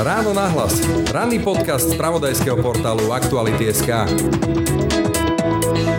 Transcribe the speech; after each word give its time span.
Ráno 0.00 0.32
nahlas. 0.32 0.80
Ranný 1.12 1.44
podcast 1.44 1.92
z 1.92 2.00
pravodajského 2.00 2.56
portálu 2.64 3.12
Aktuality.sk. 3.12 4.08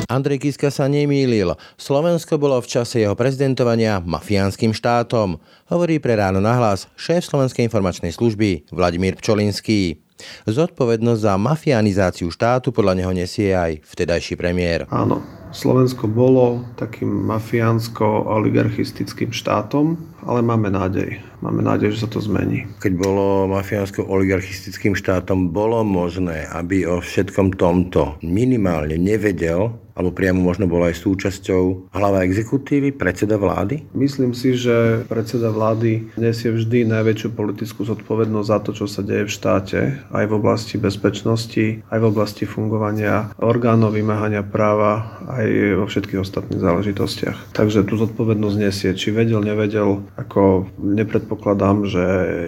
Andrej 0.09 0.41
Kiska 0.41 0.73
sa 0.73 0.89
nemýlil. 0.89 1.54
Slovensko 1.78 2.41
bolo 2.41 2.57
v 2.57 2.65
čase 2.65 3.05
jeho 3.05 3.13
prezidentovania 3.13 4.01
mafiánskym 4.01 4.73
štátom. 4.73 5.38
Hovorí 5.70 6.01
pre 6.01 6.17
ráno 6.17 6.41
nahlas 6.41 6.89
šéf 6.97 7.29
Slovenskej 7.29 7.70
informačnej 7.70 8.09
služby 8.09 8.73
Vladimír 8.73 9.13
Pčolinský. 9.21 10.02
Zodpovednosť 10.50 11.21
za 11.21 11.38
mafianizáciu 11.38 12.34
štátu 12.34 12.73
podľa 12.73 12.97
neho 12.97 13.13
nesie 13.13 13.54
aj 13.54 13.86
vtedajší 13.86 14.34
premiér. 14.41 14.89
Áno, 14.89 15.21
Slovensko 15.55 16.11
bolo 16.11 16.67
takým 16.75 17.07
mafiánsko-oligarchistickým 17.31 19.31
štátom, 19.31 19.95
ale 20.27 20.43
máme 20.43 20.67
nádej. 20.67 21.23
Máme 21.39 21.63
nádej, 21.63 21.95
že 21.95 22.04
sa 22.04 22.11
to 22.11 22.19
zmení. 22.19 22.67
Keď 22.83 22.91
bolo 22.99 23.47
mafiánsko-oligarchistickým 23.55 24.99
štátom, 24.99 25.55
bolo 25.55 25.79
možné, 25.87 26.43
aby 26.51 26.83
o 26.83 26.99
všetkom 26.99 27.55
tomto 27.55 28.19
minimálne 28.19 28.99
nevedel 28.99 29.79
alebo 29.96 30.11
priamo 30.11 30.43
možno 30.43 30.68
bol 30.68 30.83
aj 30.83 30.99
súčasťou 30.99 31.96
hlava 31.96 32.27
exekutívy, 32.27 32.91
predseda 32.91 33.39
vlády? 33.39 33.88
Myslím 33.95 34.35
si, 34.35 34.59
že 34.59 35.08
predseda 35.08 35.55
vlády 35.55 36.11
nesie 36.19 36.52
vždy 36.52 36.83
najväčšiu 36.91 37.31
politickú 37.31 37.88
zodpovednosť 37.88 38.52
za 38.52 38.59
to, 38.59 38.72
čo 38.75 38.85
sa 38.91 39.02
deje 39.02 39.23
v 39.23 39.31
štáte, 39.31 39.80
aj 40.11 40.25
v 40.27 40.35
oblasti 40.35 40.75
bezpečnosti, 40.75 41.80
aj 41.88 41.97
v 42.03 42.09
oblasti 42.11 42.44
fungovania 42.44 43.31
orgánov 43.39 43.95
vymáhania 43.95 44.44
práva, 44.44 45.23
aj 45.31 45.44
vo 45.77 45.85
všetkých 45.85 46.22
ostatných 46.22 46.61
záležitostiach. 46.61 47.55
Takže 47.55 47.85
tú 47.85 47.99
zodpovednosť 47.99 48.58
nesie. 48.58 48.91
Či 48.95 49.13
vedel, 49.13 49.41
nevedel, 49.41 50.02
ako 50.17 50.69
nepredpokladám, 50.80 51.85
že 51.89 52.03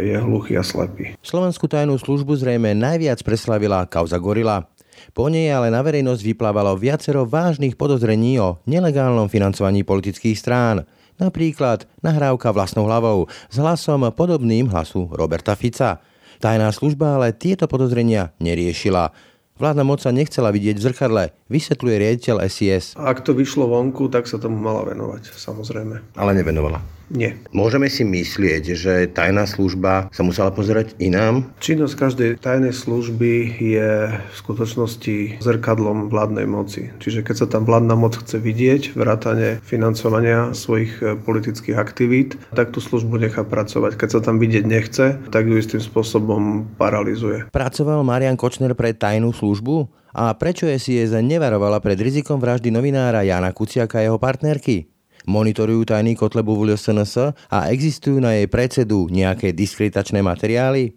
je 0.08 0.18
hluchý 0.18 0.58
a 0.58 0.64
slepý. 0.64 1.14
Slovenskú 1.22 1.70
tajnú 1.70 1.98
službu 1.98 2.38
zrejme 2.38 2.74
najviac 2.78 3.22
preslavila 3.22 3.86
kauza 3.86 4.18
Gorila. 4.18 4.70
Po 5.14 5.30
nej 5.30 5.50
ale 5.54 5.70
na 5.70 5.82
verejnosť 5.86 6.22
vyplávalo 6.34 6.74
viacero 6.78 7.26
vážnych 7.26 7.78
podozrení 7.78 8.42
o 8.42 8.58
nelegálnom 8.66 9.30
financovaní 9.30 9.86
politických 9.86 10.38
strán. 10.38 10.90
Napríklad 11.18 11.90
nahrávka 12.06 12.54
vlastnou 12.54 12.86
hlavou 12.86 13.26
s 13.50 13.56
hlasom 13.58 14.06
podobným 14.14 14.70
hlasu 14.70 15.10
Roberta 15.10 15.58
Fica. 15.58 16.02
Tajná 16.38 16.70
služba 16.70 17.18
ale 17.18 17.34
tieto 17.34 17.66
podozrenia 17.66 18.30
neriešila. 18.38 19.10
Vládna 19.58 19.82
moc 19.82 19.98
sa 20.06 20.14
nechcela 20.14 20.54
vidieť 20.54 20.78
v 20.78 20.86
zrkadle, 20.86 21.24
vysvetľuje 21.50 21.96
riaditeľ 21.98 22.46
SIS. 22.46 22.94
Ak 22.94 23.26
to 23.26 23.34
vyšlo 23.34 23.66
vonku, 23.66 24.06
tak 24.06 24.30
sa 24.30 24.38
tomu 24.38 24.62
mala 24.62 24.86
venovať, 24.86 25.34
samozrejme. 25.34 26.14
Ale 26.14 26.32
nevenovala. 26.38 26.97
Nie. 27.08 27.40
Môžeme 27.56 27.88
si 27.88 28.04
myslieť, 28.04 28.64
že 28.76 28.94
tajná 29.08 29.48
služba 29.48 30.12
sa 30.12 30.22
musela 30.28 30.52
pozerať 30.52 30.92
inám? 31.00 31.48
Činnosť 31.64 31.96
každej 31.96 32.32
tajnej 32.44 32.76
služby 32.76 33.64
je 33.64 34.12
v 34.12 34.36
skutočnosti 34.36 35.40
zrkadlom 35.40 36.12
vládnej 36.12 36.44
moci. 36.44 36.92
Čiže 37.00 37.24
keď 37.24 37.36
sa 37.40 37.48
tam 37.48 37.64
vládna 37.64 37.96
moc 37.96 38.20
chce 38.20 38.44
vidieť, 38.44 39.00
vrátane 39.00 39.64
financovania 39.64 40.52
svojich 40.52 41.00
e, 41.00 41.16
politických 41.16 41.80
aktivít, 41.80 42.36
tak 42.52 42.76
tú 42.76 42.84
službu 42.84 43.24
nechá 43.24 43.48
pracovať. 43.48 43.96
Keď 43.96 44.10
sa 44.12 44.20
tam 44.20 44.36
vidieť 44.44 44.64
nechce, 44.68 45.06
tak 45.32 45.48
ju 45.48 45.56
istým 45.56 45.80
spôsobom 45.80 46.68
paralizuje. 46.76 47.48
Pracoval 47.56 48.04
Marian 48.04 48.36
Kočner 48.36 48.76
pre 48.76 48.92
tajnú 48.92 49.32
službu? 49.32 49.88
A 50.18 50.34
prečo 50.34 50.66
SIS 50.66 51.14
nevarovala 51.14 51.78
pred 51.78 52.00
rizikom 52.02 52.42
vraždy 52.42 52.74
novinára 52.74 53.22
Jana 53.22 53.54
Kuciaka 53.54 54.02
a 54.02 54.06
jeho 54.10 54.18
partnerky? 54.18 54.97
Monitorujú 55.28 55.84
tajný 55.92 56.16
Kotlebu 56.16 56.56
v 56.56 56.80
SNS 56.80 57.36
a 57.52 57.68
existujú 57.70 58.18
na 58.24 58.40
jej 58.40 58.48
predsedu 58.48 59.12
nejaké 59.12 59.52
diskreditačné 59.52 60.24
materiály? 60.24 60.96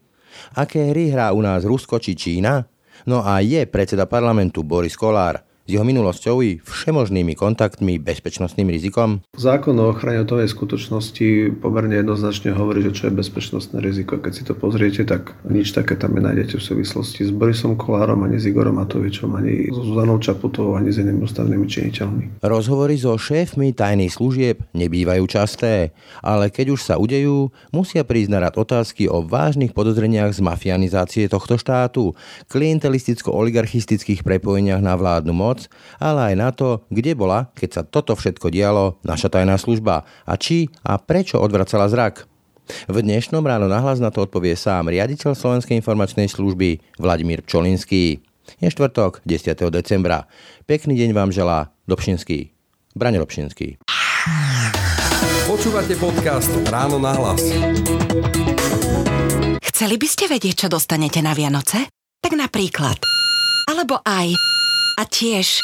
Aké 0.55 0.95
hry 0.95 1.11
hrá 1.11 1.35
u 1.35 1.43
nás 1.43 1.67
Rusko 1.67 1.99
či 1.99 2.15
Čína? 2.15 2.65
No 3.05 3.27
a 3.27 3.43
je 3.43 3.67
predseda 3.67 4.07
parlamentu 4.07 4.63
Boris 4.63 4.95
Kolár 4.95 5.50
jeho 5.71 5.87
minulosťou 5.87 6.43
i 6.43 6.59
všemožnými 6.59 7.39
kontaktmi, 7.39 8.03
bezpečnostným 8.03 8.69
rizikom? 8.71 9.23
Zákon 9.39 9.79
o 9.79 9.95
ochrane 9.95 10.23
otovej 10.23 10.51
skutočnosti 10.51 11.59
pomerne 11.63 12.03
jednoznačne 12.03 12.51
hovorí, 12.53 12.83
že 12.83 12.93
čo 12.95 13.03
je 13.09 13.19
bezpečnostné 13.19 13.79
riziko. 13.79 14.19
Keď 14.19 14.33
si 14.35 14.43
to 14.43 14.59
pozriete, 14.59 15.07
tak 15.07 15.39
nič 15.47 15.73
také 15.73 15.95
tam 15.95 16.19
nenájdete 16.19 16.59
v 16.59 16.65
súvislosti 16.65 17.27
s 17.27 17.31
Borisom 17.31 17.79
Kolárom, 17.79 18.27
ani 18.27 18.43
s 18.43 18.49
Igorom 18.51 18.83
Matovičom, 18.83 19.33
ani 19.37 19.71
s 19.71 19.77
Zuzanou 19.77 20.19
Čaputovou, 20.19 20.75
ani 20.75 20.91
s 20.91 20.99
inými 20.99 21.25
ústavnými 21.25 21.67
činiteľmi. 21.67 22.25
Rozhovory 22.43 22.97
so 22.97 23.15
šéfmi 23.15 23.73
tajných 23.77 24.13
služieb 24.13 24.65
nebývajú 24.73 25.25
časté, 25.29 25.93
ale 26.25 26.49
keď 26.49 26.75
už 26.75 26.81
sa 26.81 26.95
udejú, 26.97 27.53
musia 27.71 28.03
prísť 28.03 28.31
na 28.33 28.39
rad 28.49 28.55
otázky 28.57 29.07
o 29.07 29.21
vážnych 29.23 29.77
podozreniach 29.77 30.33
z 30.33 30.41
mafianizácie 30.41 31.29
tohto 31.29 31.61
štátu, 31.61 32.17
klientelisticko-oligarchistických 32.49 34.25
prepojeniach 34.25 34.81
na 34.81 34.97
vládnu 34.97 35.33
moc 35.37 35.60
pomoc, 35.61 36.01
ale 36.01 36.33
aj 36.33 36.35
na 36.39 36.49
to, 36.55 36.69
kde 36.89 37.13
bola, 37.13 37.53
keď 37.53 37.69
sa 37.69 37.83
toto 37.85 38.17
všetko 38.17 38.49
dialo, 38.49 38.97
naša 39.05 39.29
tajná 39.29 39.61
služba 39.61 40.09
a 40.25 40.33
či 40.41 40.73
a 40.87 40.97
prečo 40.97 41.37
odvracala 41.37 41.91
zrak. 41.91 42.25
V 42.87 43.03
dnešnom 43.03 43.43
ráno 43.43 43.67
nahlas 43.67 43.99
na 43.99 44.15
to 44.15 44.23
odpovie 44.23 44.55
sám 44.55 44.95
riaditeľ 44.95 45.35
Slovenskej 45.35 45.75
informačnej 45.83 46.31
služby 46.31 47.03
Vladimír 47.03 47.43
Čolinský. 47.43 48.23
Je 48.63 48.69
štvrtok, 48.71 49.27
10. 49.27 49.59
decembra. 49.75 50.31
Pekný 50.71 50.95
deň 50.95 51.11
vám 51.11 51.31
želá 51.35 51.75
Dobšinský. 51.91 52.55
Brane 52.95 53.19
Dobšinský. 53.19 53.83
Počúvate 55.51 55.99
podcast 55.99 56.51
Ráno 56.71 57.03
na 57.03 57.11
hlas. 57.19 57.43
Chceli 59.59 59.97
by 59.99 60.07
ste 60.07 60.31
vedieť, 60.31 60.67
čo 60.67 60.69
dostanete 60.71 61.19
na 61.19 61.35
Vianoce? 61.35 61.91
Tak 62.23 62.39
napríklad. 62.39 63.03
Alebo 63.67 63.99
aj 64.03 64.60
a 64.97 65.03
tiež 65.07 65.61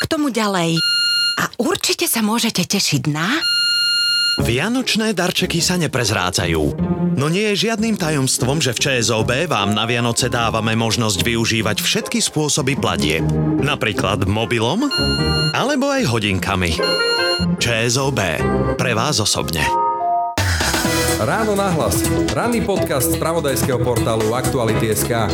k 0.00 0.04
tomu 0.08 0.32
ďalej. 0.32 0.78
A 1.40 1.44
určite 1.58 2.06
sa 2.06 2.20
môžete 2.20 2.64
tešiť 2.68 3.02
na... 3.10 3.40
Vianočné 4.40 5.12
darčeky 5.12 5.60
sa 5.60 5.76
neprezrádzajú. 5.76 6.62
No 7.20 7.28
nie 7.28 7.52
je 7.52 7.68
žiadnym 7.68 8.00
tajomstvom, 8.00 8.64
že 8.64 8.72
v 8.72 8.80
ČSOB 8.80 9.44
vám 9.44 9.76
na 9.76 9.84
Vianoce 9.84 10.32
dávame 10.32 10.72
možnosť 10.72 11.20
využívať 11.20 11.84
všetky 11.84 12.18
spôsoby 12.24 12.80
platie. 12.80 13.20
Napríklad 13.60 14.24
mobilom 14.24 14.88
alebo 15.52 15.92
aj 15.92 16.08
hodinkami. 16.08 16.80
ČSOB. 17.60 18.18
Pre 18.80 18.92
vás 18.96 19.20
osobne. 19.20 19.62
Ráno 21.22 21.54
nahlas. 21.54 22.02
Ranný 22.34 22.64
podcast 22.66 23.14
z 23.14 23.20
pravodajského 23.20 23.78
portálu 23.84 24.34
Aktuality.sk. 24.34 25.30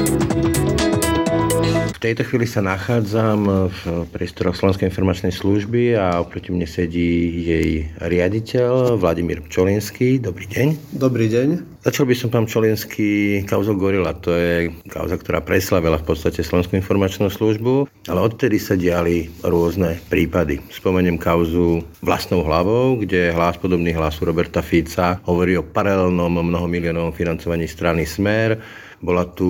V 1.69 2.01
tejto 2.01 2.23
chvíli 2.25 2.47
sa 2.47 2.65
nachádzam 2.65 3.69
v 3.69 3.81
priestoroch 4.15 4.57
Slovenskej 4.57 4.89
informačnej 4.89 5.35
služby 5.35 5.99
a 5.99 6.23
oproti 6.23 6.55
mne 6.55 6.65
sedí 6.65 7.45
jej 7.45 7.91
riaditeľ 8.01 8.97
Vladimír 8.97 9.45
Pčolinský. 9.45 10.23
Dobrý 10.23 10.47
deň. 10.49 10.97
Dobrý 10.97 11.27
deň. 11.29 11.49
Začal 11.85 12.09
by 12.09 12.15
som 12.17 12.31
pán 12.33 12.47
Čolinský 12.49 13.43
kauzou 13.45 13.77
Gorila. 13.77 14.17
To 14.25 14.31
je 14.33 14.71
kauza, 14.89 15.21
ktorá 15.21 15.45
preslavila 15.45 16.01
v 16.01 16.09
podstate 16.09 16.41
Slovenskú 16.41 16.79
informačnú 16.79 17.29
službu, 17.29 17.91
ale 18.09 18.21
odtedy 18.23 18.57
sa 18.57 18.73
diali 18.79 19.29
rôzne 19.43 20.01
prípady. 20.09 20.65
Spomeniem 20.73 21.21
kauzu 21.21 21.85
vlastnou 22.01 22.47
hlavou, 22.47 22.97
kde 22.97 23.35
hlas 23.35 23.61
podobný 23.61 23.93
hlasu 23.93 24.25
Roberta 24.25 24.65
Fica 24.65 25.21
hovorí 25.29 25.59
o 25.59 25.67
paralelnom 25.67 26.31
mnohomilionovom 26.31 27.13
financovaní 27.13 27.69
strany 27.69 28.09
Smer, 28.09 28.57
bola 29.03 29.27
tu 29.27 29.47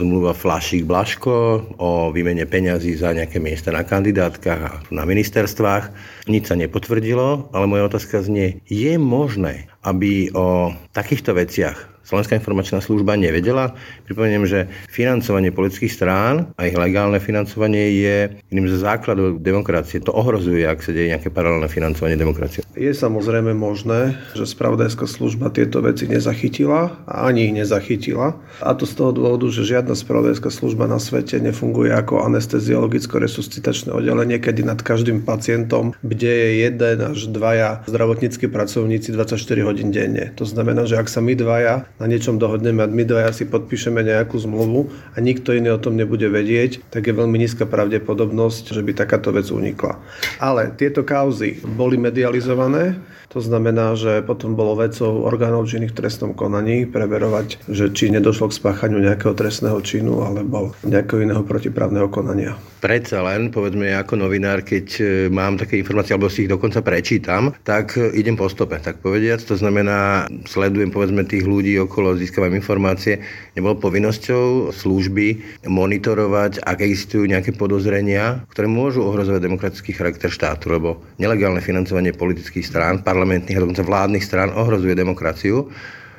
zmluva 0.00 0.32
Flašik 0.32 0.88
Blaško 0.88 1.36
o 1.76 2.12
výmene 2.12 2.44
peňazí 2.48 2.96
za 2.96 3.12
nejaké 3.12 3.40
miesta 3.40 3.72
na 3.72 3.84
kandidátkach 3.84 4.60
a 4.60 4.72
na 4.92 5.04
ministerstvách. 5.04 5.92
Nič 6.28 6.48
sa 6.48 6.56
nepotvrdilo, 6.56 7.52
ale 7.52 7.64
moja 7.64 7.88
otázka 7.88 8.24
znie, 8.24 8.60
je 8.68 8.96
možné, 8.96 9.68
aby 9.84 10.32
o 10.32 10.72
takýchto 10.92 11.36
veciach 11.36 11.95
Slovenská 12.06 12.38
informačná 12.38 12.78
služba 12.78 13.18
nevedela. 13.18 13.74
Pripomeniem, 14.06 14.46
že 14.46 14.70
financovanie 14.86 15.50
politických 15.50 15.90
strán 15.90 16.54
a 16.54 16.70
ich 16.70 16.78
legálne 16.78 17.18
financovanie 17.18 17.98
je 17.98 18.16
jedným 18.46 18.70
z 18.70 18.78
základov 18.78 19.42
demokracie. 19.42 19.98
To 20.06 20.14
ohrozuje, 20.14 20.62
ak 20.62 20.86
sa 20.86 20.94
deje 20.94 21.10
nejaké 21.10 21.34
paralelné 21.34 21.66
financovanie 21.66 22.14
demokracie. 22.14 22.62
Je 22.78 22.94
samozrejme 22.94 23.58
možné, 23.58 24.14
že 24.38 24.46
spravodajská 24.46 25.10
služba 25.10 25.50
tieto 25.50 25.82
veci 25.82 26.06
nezachytila 26.06 26.94
a 27.10 27.26
ani 27.26 27.50
ich 27.50 27.54
nezachytila. 27.58 28.38
A 28.62 28.70
to 28.78 28.86
z 28.86 28.94
toho 28.94 29.10
dôvodu, 29.10 29.50
že 29.50 29.66
žiadna 29.66 29.98
spravodajská 29.98 30.46
služba 30.54 30.86
na 30.86 31.02
svete 31.02 31.42
nefunguje 31.42 31.90
ako 31.90 32.22
anesteziologicko-resuscitačné 32.22 33.90
oddelenie, 33.90 34.38
kedy 34.38 34.62
nad 34.62 34.78
každým 34.78 35.26
pacientom 35.26 35.90
bde 36.06 36.30
je 36.30 36.50
jeden 36.70 36.98
až 37.02 37.18
dvaja 37.34 37.82
zdravotníckí 37.90 38.46
pracovníci 38.46 39.10
24 39.10 39.42
hodín 39.66 39.90
denne. 39.90 40.30
To 40.38 40.46
znamená, 40.46 40.86
že 40.86 41.00
ak 41.00 41.10
sa 41.10 41.18
my 41.18 41.34
dvaja 41.34 41.88
na 41.96 42.06
niečom 42.08 42.36
dohodneme 42.36 42.84
a 42.84 42.90
my 42.90 43.04
dvaja 43.08 43.32
si 43.32 43.48
podpíšeme 43.48 44.04
nejakú 44.04 44.36
zmluvu 44.36 44.92
a 45.14 45.16
nikto 45.20 45.56
iný 45.56 45.72
o 45.72 45.80
tom 45.80 45.96
nebude 45.96 46.28
vedieť, 46.28 46.84
tak 46.92 47.08
je 47.08 47.16
veľmi 47.16 47.36
nízka 47.40 47.64
pravdepodobnosť, 47.64 48.76
že 48.76 48.84
by 48.84 48.92
takáto 48.92 49.32
vec 49.32 49.48
unikla. 49.48 49.96
Ale 50.36 50.76
tieto 50.76 51.02
kauzy 51.02 51.60
boli 51.64 51.96
medializované, 51.96 53.00
to 53.28 53.42
znamená, 53.42 53.98
že 53.98 54.22
potom 54.22 54.54
bolo 54.54 54.78
vecou 54.78 55.26
orgánov 55.26 55.66
činných 55.66 55.92
v 55.92 55.98
trestnom 56.04 56.32
konaní 56.32 56.86
preverovať, 56.86 57.66
že 57.66 57.90
či 57.90 58.14
nedošlo 58.14 58.50
k 58.50 58.58
spáchaniu 58.58 59.02
nejakého 59.02 59.34
trestného 59.34 59.78
činu 59.82 60.22
alebo 60.22 60.72
nejakého 60.86 61.26
iného 61.26 61.42
protiprávneho 61.42 62.06
konania. 62.06 62.54
Predsa 62.76 63.24
len, 63.24 63.50
povedzme, 63.50 63.98
ako 63.98 64.20
novinár, 64.20 64.62
keď 64.62 64.86
e, 65.00 65.02
mám 65.32 65.58
také 65.58 65.80
informácie, 65.80 66.14
alebo 66.14 66.30
si 66.30 66.46
ich 66.46 66.52
dokonca 66.52 66.84
prečítam, 66.84 67.50
tak 67.66 67.98
e, 67.98 68.14
idem 68.14 68.38
po 68.38 68.46
stope, 68.46 68.78
tak 68.78 69.02
povediac. 69.02 69.42
To 69.48 69.58
znamená, 69.58 70.30
sledujem, 70.46 70.94
povedzme, 70.94 71.26
tých 71.26 71.48
ľudí 71.48 71.74
okolo, 71.82 72.14
získavam 72.14 72.54
informácie. 72.54 73.24
Nebolo 73.58 73.80
povinnosťou 73.80 74.70
služby 74.70 75.26
monitorovať, 75.66 76.62
ak 76.62 76.78
existujú 76.84 77.26
nejaké 77.26 77.56
podozrenia, 77.56 78.44
ktoré 78.54 78.70
môžu 78.70 79.02
ohrozovať 79.08 79.40
demokratický 79.42 79.90
charakter 79.96 80.30
štátu, 80.30 80.70
lebo 80.70 81.02
nelegálne 81.18 81.64
financovanie 81.64 82.14
politických 82.14 82.68
strán, 82.68 83.02
parlamentných 83.16 83.56
a 83.56 83.64
dokonca 83.64 83.80
vládnych 83.80 84.20
strán 84.20 84.52
ohrozuje 84.52 84.92
demokraciu. 84.92 85.72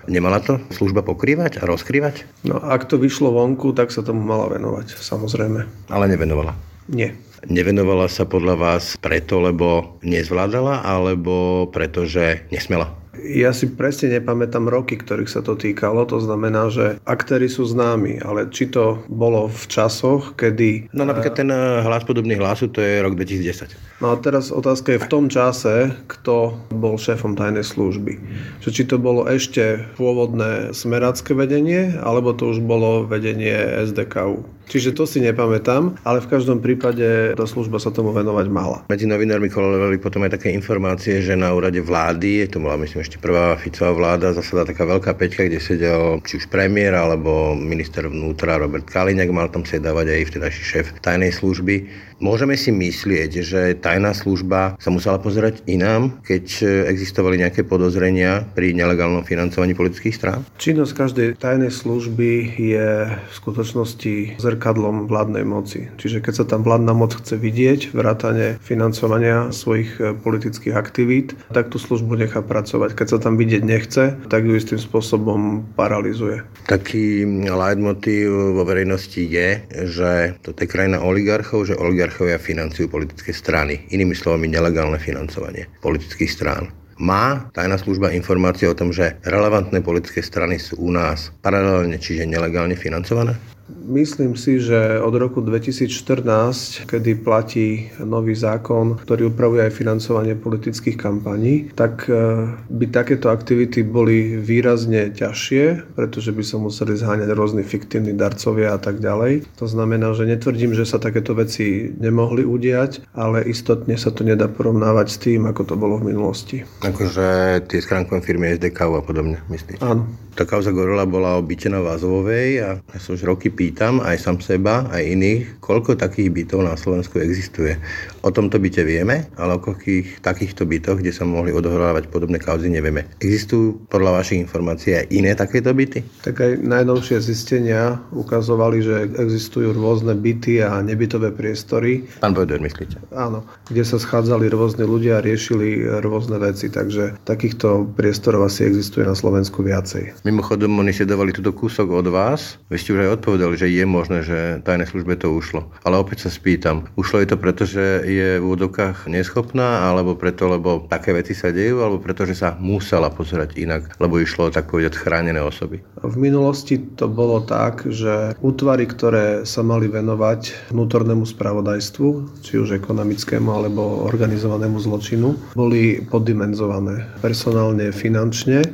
Nemala 0.10 0.42
to 0.42 0.58
služba 0.74 1.06
pokrývať 1.06 1.62
a 1.62 1.70
rozkrývať? 1.70 2.26
No 2.42 2.58
ak 2.58 2.90
to 2.90 2.98
vyšlo 2.98 3.30
vonku, 3.30 3.78
tak 3.78 3.94
sa 3.94 4.02
tomu 4.02 4.26
mala 4.26 4.50
venovať, 4.50 4.98
samozrejme. 4.98 5.94
Ale 5.94 6.10
nevenovala? 6.10 6.58
Nie. 6.90 7.14
Nevenovala 7.46 8.10
sa 8.10 8.26
podľa 8.26 8.56
vás 8.58 8.98
preto, 8.98 9.38
lebo 9.38 10.02
nezvládala, 10.02 10.82
alebo 10.82 11.70
preto, 11.70 12.10
že 12.10 12.50
nesmela? 12.50 12.97
Ja 13.24 13.56
si 13.56 13.70
presne 13.72 14.20
nepamätám 14.20 14.70
roky, 14.70 15.00
ktorých 15.00 15.32
sa 15.32 15.42
to 15.42 15.58
týkalo. 15.58 16.06
To 16.10 16.22
znamená, 16.22 16.70
že 16.70 17.02
aktéry 17.08 17.48
sú 17.48 17.66
známi, 17.66 18.22
ale 18.22 18.50
či 18.50 18.70
to 18.70 19.02
bolo 19.08 19.50
v 19.50 19.64
časoch, 19.70 20.36
kedy... 20.38 20.92
No 20.94 21.08
napríklad 21.08 21.36
ten 21.38 21.50
eh, 21.50 21.82
hlas 21.86 22.04
podobný 22.04 22.38
hlasu, 22.38 22.70
to 22.70 22.84
je 22.84 23.02
rok 23.02 23.18
2010. 23.18 23.74
No 24.04 24.14
a 24.14 24.16
teraz 24.22 24.54
otázka 24.54 24.94
je 24.94 25.04
v 25.04 25.10
tom 25.10 25.26
čase, 25.32 25.90
kto 26.06 26.54
bol 26.70 27.00
šéfom 27.00 27.34
tajnej 27.34 27.66
služby. 27.66 28.20
Že 28.62 28.70
či 28.70 28.84
to 28.86 29.02
bolo 29.02 29.26
ešte 29.26 29.82
pôvodné 29.98 30.74
smerácké 30.76 31.34
vedenie, 31.34 31.98
alebo 32.02 32.34
to 32.34 32.54
už 32.54 32.62
bolo 32.62 33.06
vedenie 33.08 33.54
SDKU. 33.88 34.57
Čiže 34.68 34.92
to 34.92 35.08
si 35.08 35.24
nepamätám, 35.24 35.96
ale 36.04 36.20
v 36.20 36.28
každom 36.28 36.60
prípade 36.60 37.34
tá 37.34 37.46
služba 37.48 37.80
sa 37.80 37.88
tomu 37.88 38.12
venovať 38.12 38.48
mala. 38.52 38.84
Medzi 38.92 39.08
novinármi 39.08 39.48
kolovali 39.48 39.96
potom 39.96 40.28
aj 40.28 40.36
také 40.36 40.52
informácie, 40.52 41.24
že 41.24 41.40
na 41.40 41.56
úrade 41.56 41.80
vlády, 41.80 42.52
to 42.52 42.60
bola 42.60 42.76
myslím 42.84 43.00
ešte 43.00 43.16
prvá 43.18 43.56
Ficová 43.56 43.96
vláda, 43.96 44.36
zasada 44.36 44.68
taká 44.68 44.84
veľká 44.84 45.16
peťka, 45.16 45.48
kde 45.48 45.64
sedel 45.64 46.20
či 46.28 46.44
už 46.44 46.52
premiér 46.52 47.00
alebo 47.00 47.56
minister 47.56 48.12
vnútra 48.12 48.60
Robert 48.60 48.84
Kaliňák, 48.84 49.32
mal 49.32 49.48
tam 49.48 49.64
sedávať 49.64 50.12
aj 50.12 50.36
vtedajší 50.36 50.64
šéf 50.64 50.86
tajnej 51.00 51.32
služby 51.32 52.07
Môžeme 52.18 52.58
si 52.58 52.74
myslieť, 52.74 53.32
že 53.46 53.62
tajná 53.78 54.10
služba 54.18 54.74
sa 54.82 54.90
musela 54.90 55.22
pozerať 55.22 55.62
inám, 55.70 56.18
keď 56.26 56.66
existovali 56.90 57.38
nejaké 57.38 57.62
podozrenia 57.62 58.42
pri 58.58 58.74
nelegálnom 58.74 59.22
financovaní 59.22 59.78
politických 59.78 60.18
strán? 60.18 60.42
Činnosť 60.58 60.94
každej 60.98 61.28
tajnej 61.38 61.70
služby 61.70 62.58
je 62.58 62.90
v 63.14 63.34
skutočnosti 63.38 64.42
zrkadlom 64.42 65.06
vládnej 65.06 65.46
moci. 65.46 65.94
Čiže 66.02 66.26
keď 66.26 66.34
sa 66.42 66.46
tam 66.50 66.66
vládna 66.66 66.98
moc 66.98 67.14
chce 67.14 67.38
vidieť, 67.38 67.94
vrátane 67.94 68.58
financovania 68.66 69.54
svojich 69.54 70.02
e, 70.02 70.18
politických 70.18 70.74
aktivít, 70.74 71.38
tak 71.54 71.70
tú 71.70 71.78
službu 71.78 72.18
nechá 72.18 72.42
pracovať. 72.42 72.98
Keď 72.98 73.08
sa 73.14 73.18
tam 73.22 73.38
vidieť 73.38 73.62
nechce, 73.62 74.18
tak 74.26 74.42
ju 74.42 74.58
istým 74.58 74.82
spôsobom 74.82 75.70
paralizuje. 75.78 76.42
Taký 76.66 77.30
leitmotív 77.46 78.58
vo 78.58 78.66
verejnosti 78.66 79.22
je, 79.22 79.62
že 79.86 80.34
to 80.42 80.58
je 80.58 80.66
krajina 80.66 80.98
oligarchov, 80.98 81.70
že 81.70 81.78
oligarchov 81.78 82.07
oligarchovia 82.08 82.40
financujú 82.40 82.88
politické 82.88 83.36
strany. 83.36 83.84
Inými 83.92 84.16
slovami, 84.16 84.48
nelegálne 84.48 84.96
financovanie 84.96 85.68
politických 85.84 86.32
strán. 86.32 86.72
Má 86.98 87.52
tajná 87.52 87.76
služba 87.76 88.16
informácie 88.16 88.66
o 88.66 88.74
tom, 88.74 88.96
že 88.96 89.20
relevantné 89.28 89.84
politické 89.84 90.24
strany 90.24 90.56
sú 90.56 90.80
u 90.80 90.90
nás 90.90 91.36
paralelne, 91.44 92.00
čiže 92.00 92.24
nelegálne 92.24 92.80
financované? 92.80 93.36
Myslím 93.68 94.40
si, 94.40 94.64
že 94.64 95.00
od 95.04 95.12
roku 95.20 95.44
2014, 95.44 96.88
kedy 96.88 97.12
platí 97.20 97.92
nový 98.00 98.32
zákon, 98.32 98.96
ktorý 98.96 99.28
upravuje 99.32 99.68
aj 99.68 99.76
financovanie 99.76 100.40
politických 100.40 100.96
kampaní, 100.96 101.68
tak 101.76 102.08
e, 102.08 102.48
by 102.72 102.86
takéto 102.88 103.28
aktivity 103.28 103.84
boli 103.84 104.40
výrazne 104.40 105.12
ťažšie, 105.12 105.96
pretože 106.00 106.32
by 106.32 106.44
sa 106.48 106.58
museli 106.64 106.96
zháňať 106.96 107.30
rôzni 107.36 107.64
fiktívni 107.68 108.16
darcovia 108.16 108.72
a 108.76 108.80
tak 108.80 109.04
ďalej. 109.04 109.44
To 109.60 109.68
znamená, 109.68 110.16
že 110.16 110.32
netvrdím, 110.32 110.72
že 110.72 110.88
sa 110.88 110.96
takéto 110.96 111.36
veci 111.36 111.92
nemohli 111.92 112.48
udiať, 112.48 113.12
ale 113.12 113.44
istotne 113.44 114.00
sa 114.00 114.16
to 114.16 114.24
nedá 114.24 114.48
porovnávať 114.48 115.08
s 115.12 115.18
tým, 115.20 115.44
ako 115.44 115.62
to 115.68 115.76
bolo 115.76 116.00
v 116.00 116.16
minulosti. 116.16 116.64
Akože 116.88 117.60
tie 117.68 117.84
skránkové 117.84 118.24
firmy 118.24 118.56
SDK 118.56 118.96
a 118.96 119.04
podobne, 119.04 119.44
myslíte? 119.52 119.84
Áno. 119.84 120.08
Tá 120.38 120.46
kauza 120.46 120.70
Gorila 120.70 121.10
bola 121.10 121.42
obytená 121.42 121.82
v 121.82 121.98
Azovej 121.98 122.50
a 122.62 122.70
ja 122.78 123.00
sa 123.02 123.18
už 123.18 123.26
roky 123.26 123.50
pýtam 123.58 123.98
aj 124.06 124.22
sam 124.22 124.38
seba, 124.38 124.86
aj 124.94 125.02
iných, 125.02 125.58
koľko 125.66 125.98
takých 125.98 126.30
bytov 126.30 126.62
na 126.62 126.78
Slovensku 126.78 127.18
existuje. 127.18 127.74
O 128.22 128.30
tomto 128.30 128.62
byte 128.62 128.86
vieme, 128.86 129.26
ale 129.42 129.58
o 129.58 129.64
koľkých 129.64 130.22
takýchto 130.22 130.70
bytoch, 130.70 131.02
kde 131.02 131.10
sa 131.10 131.26
mohli 131.26 131.50
odohrávať 131.50 132.14
podobné 132.14 132.38
kauzy, 132.38 132.70
nevieme. 132.70 133.10
Existujú 133.24 133.90
podľa 133.90 134.22
vašich 134.22 134.44
informácií 134.44 135.00
aj 135.00 135.06
iné 135.10 135.32
takéto 135.34 135.72
byty? 135.72 136.04
Tak 136.28 136.36
aj 136.38 136.52
najnovšie 136.62 137.24
zistenia 137.24 137.98
ukazovali, 138.12 138.84
že 138.84 138.96
existujú 139.16 139.72
rôzne 139.72 140.12
byty 140.14 140.60
a 140.60 140.84
nebytové 140.84 141.32
priestory. 141.32 142.04
Pán 142.20 142.36
Bojder, 142.36 142.60
myslíte? 142.60 143.00
Áno, 143.16 143.48
kde 143.72 143.88
sa 143.88 143.96
schádzali 143.96 144.52
rôzne 144.52 144.84
ľudia 144.84 145.24
a 145.24 145.24
riešili 145.24 145.88
rôzne 146.04 146.36
veci, 146.44 146.68
takže 146.68 147.16
takýchto 147.24 147.96
priestorov 147.96 148.52
asi 148.52 148.68
existuje 148.68 149.08
na 149.08 149.16
Slovensku 149.16 149.64
viacej. 149.64 150.28
Mimochodom, 150.28 150.84
oni 150.84 150.92
si 150.92 151.08
dávali 151.08 151.32
túto 151.32 151.56
kúsok 151.56 151.88
od 151.96 152.12
vás. 152.12 152.60
Vy 152.68 152.76
ste 152.76 152.92
už 152.92 153.08
aj 153.08 153.24
odpovedali, 153.24 153.47
že 153.54 153.70
je 153.70 153.86
možné, 153.88 154.26
že 154.26 154.60
tajné 154.66 154.90
službe 154.90 155.16
to 155.16 155.32
ušlo. 155.32 155.70
Ale 155.86 156.02
opäť 156.02 156.28
sa 156.28 156.30
spýtam, 156.34 156.90
ušlo 157.00 157.24
je 157.24 157.30
to 157.30 157.38
preto, 157.38 157.64
že 157.64 158.04
je 158.04 158.30
v 158.42 158.44
úvodokách 158.44 159.06
neschopná, 159.06 159.88
alebo 159.88 160.18
preto, 160.18 160.50
lebo 160.50 160.90
také 160.90 161.14
veci 161.14 161.38
sa 161.38 161.54
dejú, 161.54 161.86
alebo 161.86 162.02
preto, 162.02 162.26
že 162.26 162.34
sa 162.34 162.58
musela 162.58 163.14
pozerať 163.14 163.56
inak, 163.56 163.96
lebo 164.02 164.18
išlo 164.18 164.50
tak 164.50 164.74
povedať 164.74 164.98
chránené 164.98 165.40
osoby? 165.40 165.80
V 166.02 166.16
minulosti 166.18 166.82
to 166.98 167.06
bolo 167.06 167.46
tak, 167.46 167.86
že 167.88 168.34
útvary, 168.42 168.90
ktoré 168.90 169.46
sa 169.46 169.62
mali 169.62 169.86
venovať 169.88 170.74
vnútornému 170.74 171.24
spravodajstvu, 171.24 172.08
či 172.42 172.54
už 172.58 172.76
ekonomickému 172.82 173.50
alebo 173.54 174.08
organizovanému 174.10 174.82
zločinu, 174.82 175.38
boli 175.54 176.02
poddimenzované 176.02 177.06
personálne, 177.22 177.94
finančne 177.94 178.66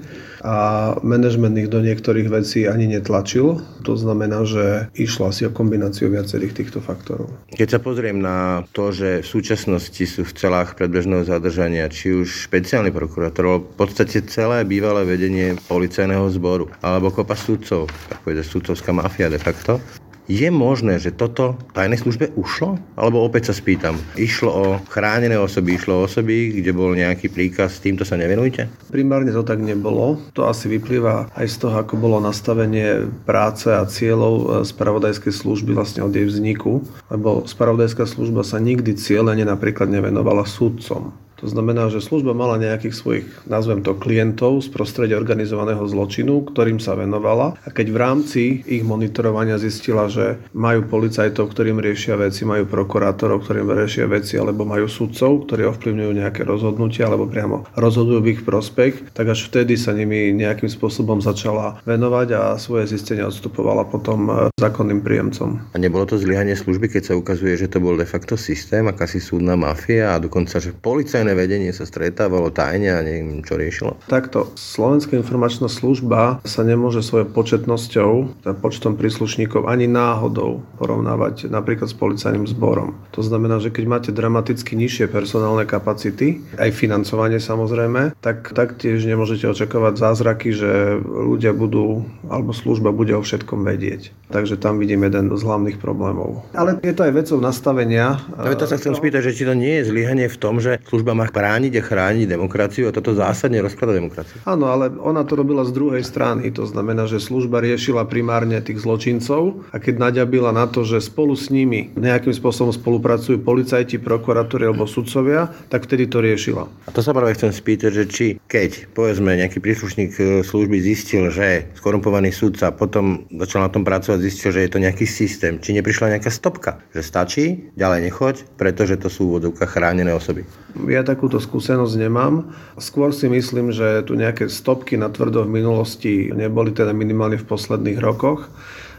a 0.43 0.55
manažment 0.99 1.55
ich 1.55 1.71
do 1.71 1.79
niektorých 1.79 2.27
vecí 2.27 2.67
ani 2.67 2.91
netlačil. 2.91 3.63
To 3.87 3.95
znamená, 3.95 4.43
že 4.43 4.91
išlo 4.93 5.31
asi 5.31 5.47
o 5.47 5.55
kombináciu 5.55 6.11
viacerých 6.11 6.51
týchto 6.51 6.79
faktorov. 6.83 7.31
Keď 7.55 7.67
sa 7.67 7.79
pozriem 7.79 8.19
na 8.19 8.67
to, 8.75 8.91
že 8.91 9.23
v 9.23 9.27
súčasnosti 9.27 10.03
sú 10.03 10.27
v 10.27 10.35
celách 10.35 10.75
predbežného 10.75 11.23
zadržania, 11.23 11.87
či 11.87 12.11
už 12.11 12.51
špeciálny 12.51 12.91
prokurátor, 12.91 13.63
v 13.63 13.75
podstate 13.79 14.27
celé 14.27 14.67
bývalé 14.67 15.07
vedenie 15.07 15.55
policajného 15.71 16.27
zboru, 16.35 16.67
alebo 16.83 17.09
kopa 17.09 17.39
sudcov, 17.39 17.87
tak 18.11 18.19
povedať 18.27 18.43
sudcovská 18.43 18.91
mafia 18.91 19.31
de 19.31 19.39
facto, 19.39 19.79
je 20.27 20.47
možné, 20.47 20.99
že 20.99 21.11
toto 21.11 21.59
tajnej 21.75 21.99
službe 21.99 22.31
ušlo? 22.39 22.79
Alebo 22.95 23.23
opäť 23.23 23.51
sa 23.51 23.53
spýtam, 23.55 23.99
išlo 24.15 24.51
o 24.51 24.65
chránené 24.87 25.35
osoby, 25.35 25.75
išlo 25.75 25.99
o 25.99 26.05
osoby, 26.07 26.63
kde 26.63 26.71
bol 26.71 26.95
nejaký 26.95 27.27
príkaz, 27.27 27.83
týmto 27.83 28.07
sa 28.07 28.15
nevenujte? 28.15 28.71
Primárne 28.87 29.35
to 29.35 29.43
tak 29.43 29.59
nebolo. 29.59 30.19
To 30.37 30.47
asi 30.47 30.71
vyplýva 30.71 31.33
aj 31.35 31.47
z 31.49 31.55
toho, 31.67 31.75
ako 31.83 31.99
bolo 31.99 32.17
nastavenie 32.23 33.07
práce 33.27 33.67
a 33.67 33.83
cieľov 33.83 34.35
e, 34.35 34.45
spravodajskej 34.63 35.33
služby 35.33 35.75
vlastne 35.75 36.05
od 36.05 36.15
jej 36.15 36.23
vzniku. 36.23 36.83
Lebo 37.11 37.43
spravodajská 37.43 38.07
služba 38.07 38.47
sa 38.47 38.63
nikdy 38.63 38.95
cieľene 38.95 39.43
napríklad 39.43 39.91
nevenovala 39.91 40.47
súdcom. 40.47 41.11
To 41.43 41.51
znamená, 41.51 41.91
že 41.91 41.99
služba 41.99 42.31
mala 42.31 42.55
nejakých 42.55 42.95
svojich, 42.95 43.27
nazvem 43.51 43.83
to, 43.83 43.99
klientov 43.99 44.63
z 44.63 44.71
prostredia 44.71 45.19
organizovaného 45.19 45.83
zločinu, 45.83 46.47
ktorým 46.47 46.79
sa 46.79 46.95
venovala. 46.95 47.59
A 47.67 47.69
keď 47.69 47.91
v 47.91 47.99
rámci 47.99 48.41
ich 48.63 48.87
monitorovania 48.87 49.59
zistila, 49.59 50.07
že 50.07 50.39
majú 50.55 50.87
policajtov, 50.87 51.51
ktorým 51.51 51.83
riešia 51.83 52.15
veci, 52.15 52.47
majú 52.47 52.63
prokurátorov, 52.63 53.43
ktorým 53.43 53.75
riešia 53.75 54.07
veci, 54.07 54.39
alebo 54.39 54.63
majú 54.63 54.87
sudcov, 54.87 55.43
ktorí 55.43 55.67
ovplyvňujú 55.67 56.11
nejaké 56.15 56.47
rozhodnutia, 56.47 57.11
alebo 57.11 57.27
priamo 57.27 57.67
rozhodujú 57.75 58.23
v 58.23 58.31
ich 58.39 58.41
prospech, 58.47 59.11
tak 59.11 59.35
až 59.35 59.51
vtedy 59.51 59.75
sa 59.75 59.91
nimi 59.91 60.31
nejakým 60.31 60.71
spôsobom 60.71 61.19
začala 61.19 61.83
venovať 61.83 62.27
a 62.39 62.41
svoje 62.55 62.87
zistenia 62.87 63.27
odstupovala 63.27 63.83
potom 63.91 64.31
zákonným 64.55 65.03
príjemcom. 65.03 65.59
A 65.59 65.77
nebolo 65.81 66.07
to 66.07 66.15
zlyhanie 66.15 66.55
služby, 66.55 66.87
keď 66.87 67.11
sa 67.11 67.19
ukazuje, 67.19 67.59
že 67.59 67.67
to 67.67 67.83
bol 67.83 67.99
de 67.99 68.07
facto 68.07 68.39
systém, 68.39 68.87
akási 68.87 69.19
súdna 69.19 69.59
mafia 69.59 70.15
a 70.15 70.21
dokonca, 70.23 70.63
že 70.63 70.71
policajné 70.71 71.32
vedenie 71.33 71.69
sa 71.73 71.85
stretávalo 71.85 72.53
tajne 72.53 72.93
a 72.93 73.05
neviem, 73.05 73.41
čo 73.45 73.57
riešilo? 73.57 73.99
Takto, 74.09 74.53
Slovenská 74.53 75.17
informačná 75.17 75.67
služba 75.69 76.39
sa 76.45 76.61
nemôže 76.65 77.01
svojou 77.05 77.29
početnosťou, 77.29 78.11
teda 78.45 78.53
počtom 78.57 78.97
príslušníkov 78.97 79.69
ani 79.69 79.89
náhodou 79.89 80.65
porovnávať 80.77 81.49
napríklad 81.49 81.89
s 81.89 81.97
policajným 81.97 82.45
zborom. 82.49 82.97
To 83.13 83.21
znamená, 83.21 83.57
že 83.61 83.73
keď 83.73 83.85
máte 83.89 84.11
dramaticky 84.13 84.73
nižšie 84.77 85.09
personálne 85.09 85.65
kapacity, 85.65 86.41
aj 86.57 86.73
financovanie 86.73 87.37
samozrejme, 87.37 88.17
tak 88.21 88.53
taktiež 88.53 89.03
nemôžete 89.05 89.49
očakávať 89.49 89.93
zázraky, 89.99 90.49
že 90.53 90.97
ľudia 91.01 91.53
budú, 91.53 92.05
alebo 92.29 92.53
služba 92.53 92.93
bude 92.93 93.13
o 93.13 93.21
všetkom 93.21 93.65
vedieť. 93.65 94.13
Takže 94.33 94.57
tam 94.57 94.81
vidím 94.81 95.05
jeden 95.05 95.29
z 95.29 95.41
hlavných 95.45 95.77
problémov. 95.77 96.41
Ale 96.57 96.81
je 96.81 96.93
to 96.93 97.05
aj 97.05 97.13
vecou 97.13 97.37
nastavenia. 97.37 98.17
No, 98.33 98.49
to 98.57 98.65
sa 98.65 98.81
chcem 98.81 98.97
spýtať, 98.97 99.29
že 99.29 99.35
či 99.37 99.43
to 99.45 99.53
nie 99.53 99.81
je 99.81 99.93
zlyhanie 99.93 100.25
v 100.25 100.37
tom, 100.41 100.57
že 100.57 100.81
služba 100.89 101.12
má 101.13 101.29
brániť 101.29 101.79
a 101.79 101.83
chrániť 101.83 102.27
demokraciu 102.29 102.89
a 102.89 102.95
toto 102.95 103.13
zásadne 103.13 103.61
rozklada 103.61 103.95
demokraciu. 103.95 104.41
Áno, 104.45 104.69
ale 104.69 104.91
ona 105.01 105.25
to 105.25 105.39
robila 105.39 105.63
z 105.63 105.73
druhej 105.73 106.03
strany. 106.05 106.49
To 106.53 106.67
znamená, 106.67 107.05
že 107.09 107.23
služba 107.23 107.63
riešila 107.63 108.05
primárne 108.05 108.59
tých 108.59 108.83
zločincov 108.83 109.65
a 109.71 109.77
keď 109.79 110.11
naďabila 110.11 110.51
na 110.51 110.65
to, 110.69 110.83
že 110.83 111.01
spolu 111.01 111.37
s 111.37 111.53
nimi 111.53 111.93
nejakým 111.93 112.33
spôsobom 112.33 112.73
spolupracujú 112.73 113.41
policajti, 113.41 114.01
prokuratúry 114.01 114.67
alebo 114.67 114.89
sudcovia, 114.89 115.49
tak 115.69 115.85
vtedy 115.85 116.09
to 116.09 116.19
riešila. 116.19 116.65
A 116.85 116.89
to 116.91 116.99
sa 116.99 117.15
práve 117.15 117.37
chcem 117.37 117.53
spýtať, 117.53 117.91
že 117.93 118.05
či 118.09 118.25
keď, 118.49 118.91
povedzme, 118.93 119.33
nejaký 119.37 119.63
príslušník 119.63 120.11
e, 120.17 120.23
služby 120.45 120.77
zistil, 120.83 121.29
že 121.29 121.69
skorumpovaný 121.77 122.33
sudca 122.33 122.73
potom 122.73 123.25
začal 123.33 123.65
na 123.65 123.71
tom 123.71 123.85
pracovať, 123.85 124.19
zistil, 124.19 124.51
že 124.53 124.65
je 124.67 124.71
to 124.71 124.83
nejaký 124.83 125.05
systém, 125.07 125.57
či 125.61 125.73
neprišla 125.77 126.17
nejaká 126.17 126.29
stopka, 126.29 126.81
že 126.91 127.01
stačí, 127.05 127.73
ďalej 127.77 127.99
nechoď, 128.09 128.35
pretože 128.57 128.99
to 128.99 129.07
sú 129.07 129.37
vodovka 129.37 129.65
chránené 129.69 130.11
osoby. 130.13 130.45
Ja 130.89 131.02
takúto 131.03 131.37
skúsenosť 131.37 131.95
nemám. 131.99 132.47
Skôr 132.79 133.11
si 133.11 133.27
myslím, 133.27 133.69
že 133.69 134.03
tu 134.07 134.15
nejaké 134.15 134.47
stopky 134.49 134.95
na 134.95 135.11
tvrdo 135.11 135.45
v 135.45 135.61
minulosti 135.61 136.31
neboli 136.31 136.71
teda 136.71 136.95
minimálne 136.95 137.37
v 137.37 137.47
posledných 137.47 137.99
rokoch. 137.99 138.47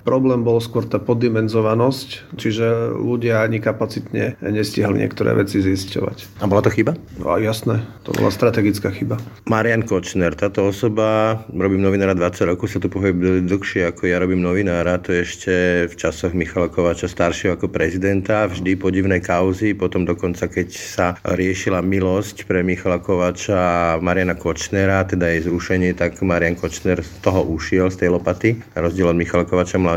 Problém 0.04 0.44
bol 0.44 0.60
skôr 0.60 0.84
tá 0.84 1.00
poddimenzovanosť, 1.00 2.36
čiže 2.36 2.92
ľudia 2.92 3.40
ani 3.40 3.56
kapacitne 3.56 4.36
nestihali 4.44 5.00
niektoré 5.00 5.32
veci 5.32 5.64
zisťovať. 5.64 6.44
A 6.44 6.46
bola 6.46 6.60
to 6.60 6.68
chyba? 6.68 6.92
No, 7.16 7.40
jasné, 7.40 7.80
to 8.04 8.12
bola 8.12 8.28
strategická 8.28 8.92
chyba. 8.92 9.16
Marian 9.48 9.80
Kočner, 9.80 10.36
táto 10.36 10.68
osoba, 10.68 11.40
robím 11.48 11.80
novinára 11.80 12.12
20 12.12 12.52
rokov, 12.52 12.76
sa 12.76 12.84
tu 12.84 12.92
pohybuje 12.92 13.48
dlhšie 13.48 13.88
ako 13.88 14.04
ja 14.04 14.20
robím 14.20 14.44
novinára, 14.44 15.00
to 15.00 15.16
ešte 15.16 15.88
v 15.88 15.94
časoch 15.96 16.36
Michala 16.36 16.68
Kovača 16.68 17.08
staršieho 17.08 17.56
ako 17.56 17.72
prezidenta, 17.72 18.44
vždy 18.44 18.76
podivné 18.76 19.24
kauzy, 19.24 19.72
potom 19.72 20.04
dokonca 20.04 20.52
keď 20.52 20.68
sa 20.68 21.16
riešila 21.24 21.80
milosť 21.80 22.44
pre 22.44 22.60
Michala 22.60 23.00
Kovača 23.00 23.56
a 23.56 23.80
Mariana 24.04 24.36
Kočnera, 24.36 25.00
teda 25.08 25.32
jej 25.32 25.48
zrušenie, 25.48 25.96
tak 25.96 26.20
Marian 26.20 26.60
Kočner 26.60 27.00
z 27.00 27.24
toho 27.24 27.40
ušiel, 27.40 27.88
z 27.88 28.04
tej 28.04 28.12
lopaty, 28.12 28.60
rozdiel 28.76 29.08
od 29.08 29.16
Michala 29.16 29.48
Kovača 29.48 29.80
mladšieho. 29.80 29.93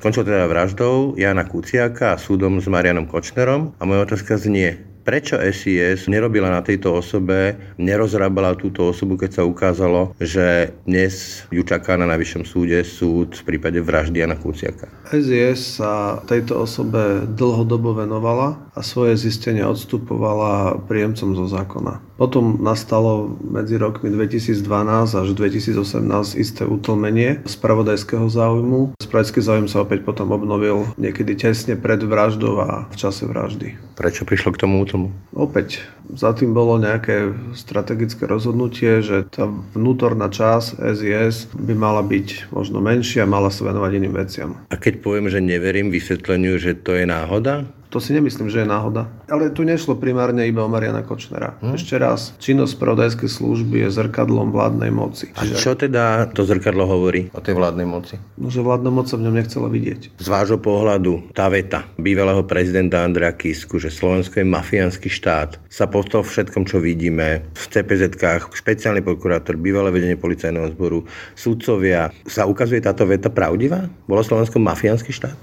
Končil 0.00 0.24
teda 0.24 0.46
vraždou 0.46 1.18
Jana 1.18 1.44
Kuciaka 1.44 2.14
a 2.14 2.20
súdom 2.20 2.62
s 2.62 2.70
Marianom 2.70 3.10
Kočnerom 3.10 3.74
a 3.76 3.82
moja 3.82 4.06
otázka 4.06 4.38
znie, 4.38 4.93
prečo 5.04 5.36
SIS 5.36 6.08
nerobila 6.08 6.48
na 6.48 6.64
tejto 6.64 6.96
osobe, 6.96 7.60
nerozrábala 7.76 8.56
túto 8.56 8.88
osobu, 8.88 9.20
keď 9.20 9.30
sa 9.38 9.42
ukázalo, 9.44 10.16
že 10.16 10.72
dnes 10.88 11.44
ju 11.52 11.60
čaká 11.60 12.00
na 12.00 12.08
najvyššom 12.08 12.42
súde 12.48 12.80
súd 12.82 13.36
v 13.36 13.54
prípade 13.54 13.78
vraždy 13.84 14.24
Jana 14.24 14.40
Kuciaka. 14.40 14.88
SIS 15.12 15.78
sa 15.78 16.24
tejto 16.24 16.64
osobe 16.64 17.28
dlhodobo 17.28 17.92
venovala 17.92 18.72
a 18.72 18.80
svoje 18.80 19.20
zistenie 19.20 19.62
odstupovala 19.62 20.80
príjemcom 20.88 21.36
zo 21.36 21.46
zákona. 21.46 22.00
Potom 22.14 22.62
nastalo 22.62 23.36
medzi 23.42 23.74
rokmi 23.74 24.06
2012 24.06 24.62
až 25.18 25.28
2018 25.34 26.38
isté 26.38 26.62
utlmenie 26.62 27.42
spravodajského 27.42 28.30
záujmu. 28.30 28.94
Spravodajský 29.02 29.40
záujem 29.42 29.66
sa 29.66 29.82
opäť 29.82 30.06
potom 30.06 30.30
obnovil 30.30 30.86
niekedy 30.94 31.34
tesne 31.34 31.74
pred 31.74 31.98
vraždou 31.98 32.62
a 32.62 32.86
v 32.86 32.94
čase 32.94 33.26
vraždy. 33.26 33.98
Prečo 33.98 34.22
prišlo 34.22 34.54
k 34.54 34.62
tomu 34.62 34.86
útlmu? 34.94 35.10
Opäť, 35.34 35.82
za 36.14 36.30
tým 36.30 36.54
bolo 36.54 36.78
nejaké 36.78 37.34
strategické 37.58 38.30
rozhodnutie, 38.30 39.02
že 39.02 39.26
tá 39.26 39.50
vnútorná 39.74 40.30
časť 40.30 40.78
SIS 40.78 41.50
by 41.50 41.74
mala 41.74 42.06
byť 42.06 42.54
možno 42.54 42.78
menšia 42.78 43.26
a 43.26 43.30
mala 43.30 43.50
sa 43.50 43.66
venovať 43.66 43.90
iným 43.98 44.14
veciam. 44.14 44.50
A 44.70 44.78
keď 44.78 45.02
poviem, 45.02 45.26
že 45.26 45.42
neverím 45.42 45.90
vysvetleniu, 45.90 46.54
že 46.62 46.78
to 46.78 46.94
je 46.94 47.10
náhoda, 47.10 47.66
to 47.94 48.02
si 48.02 48.10
nemyslím, 48.10 48.50
že 48.50 48.66
je 48.66 48.68
náhoda. 48.68 49.06
Ale 49.30 49.54
tu 49.54 49.62
nešlo 49.62 49.94
primárne 49.94 50.42
iba 50.50 50.66
o 50.66 50.68
Mariana 50.68 51.06
Kočnera. 51.06 51.54
Hm? 51.62 51.78
Ešte 51.78 51.94
raz, 51.94 52.34
činnosť 52.42 52.74
spravodajskej 52.74 53.30
služby 53.30 53.86
je 53.86 53.88
zrkadlom 53.94 54.50
vládnej 54.50 54.90
moci. 54.90 55.30
Čiže... 55.30 55.54
A 55.54 55.62
čo 55.62 55.78
teda 55.78 56.26
to 56.34 56.42
zrkadlo 56.42 56.90
hovorí 56.90 57.30
o 57.30 57.38
tej 57.38 57.54
vládnej 57.54 57.86
moci? 57.86 58.18
No, 58.34 58.50
že 58.50 58.66
vládna 58.66 58.90
moc 58.90 59.06
sa 59.06 59.14
v 59.14 59.30
ňom 59.30 59.38
nechcela 59.38 59.70
vidieť. 59.70 60.18
Z 60.18 60.26
vášho 60.26 60.58
pohľadu 60.58 61.30
tá 61.30 61.46
veta 61.46 61.86
bývalého 61.94 62.42
prezidenta 62.42 63.06
Andrea 63.06 63.30
Kisku, 63.30 63.78
že 63.78 63.94
Slovensko 63.94 64.42
je 64.42 64.46
mafiánsky 64.50 65.06
štát, 65.06 65.62
sa 65.70 65.86
po 65.86 66.02
tom 66.02 66.26
všetkom, 66.26 66.66
čo 66.66 66.82
vidíme 66.82 67.46
v 67.54 67.64
CPZ-kách, 67.70 68.50
špeciálny 68.50 69.06
prokurátor, 69.06 69.54
bývalé 69.54 69.94
vedenie 69.94 70.18
policajného 70.18 70.74
zboru, 70.74 71.06
sudcovia, 71.38 72.10
sa 72.26 72.50
ukazuje 72.50 72.82
táto 72.82 73.06
veta 73.06 73.30
pravdivá? 73.30 73.86
Bolo 74.10 74.26
Slovensko 74.26 74.58
mafiánsky 74.58 75.14
štát? 75.14 75.38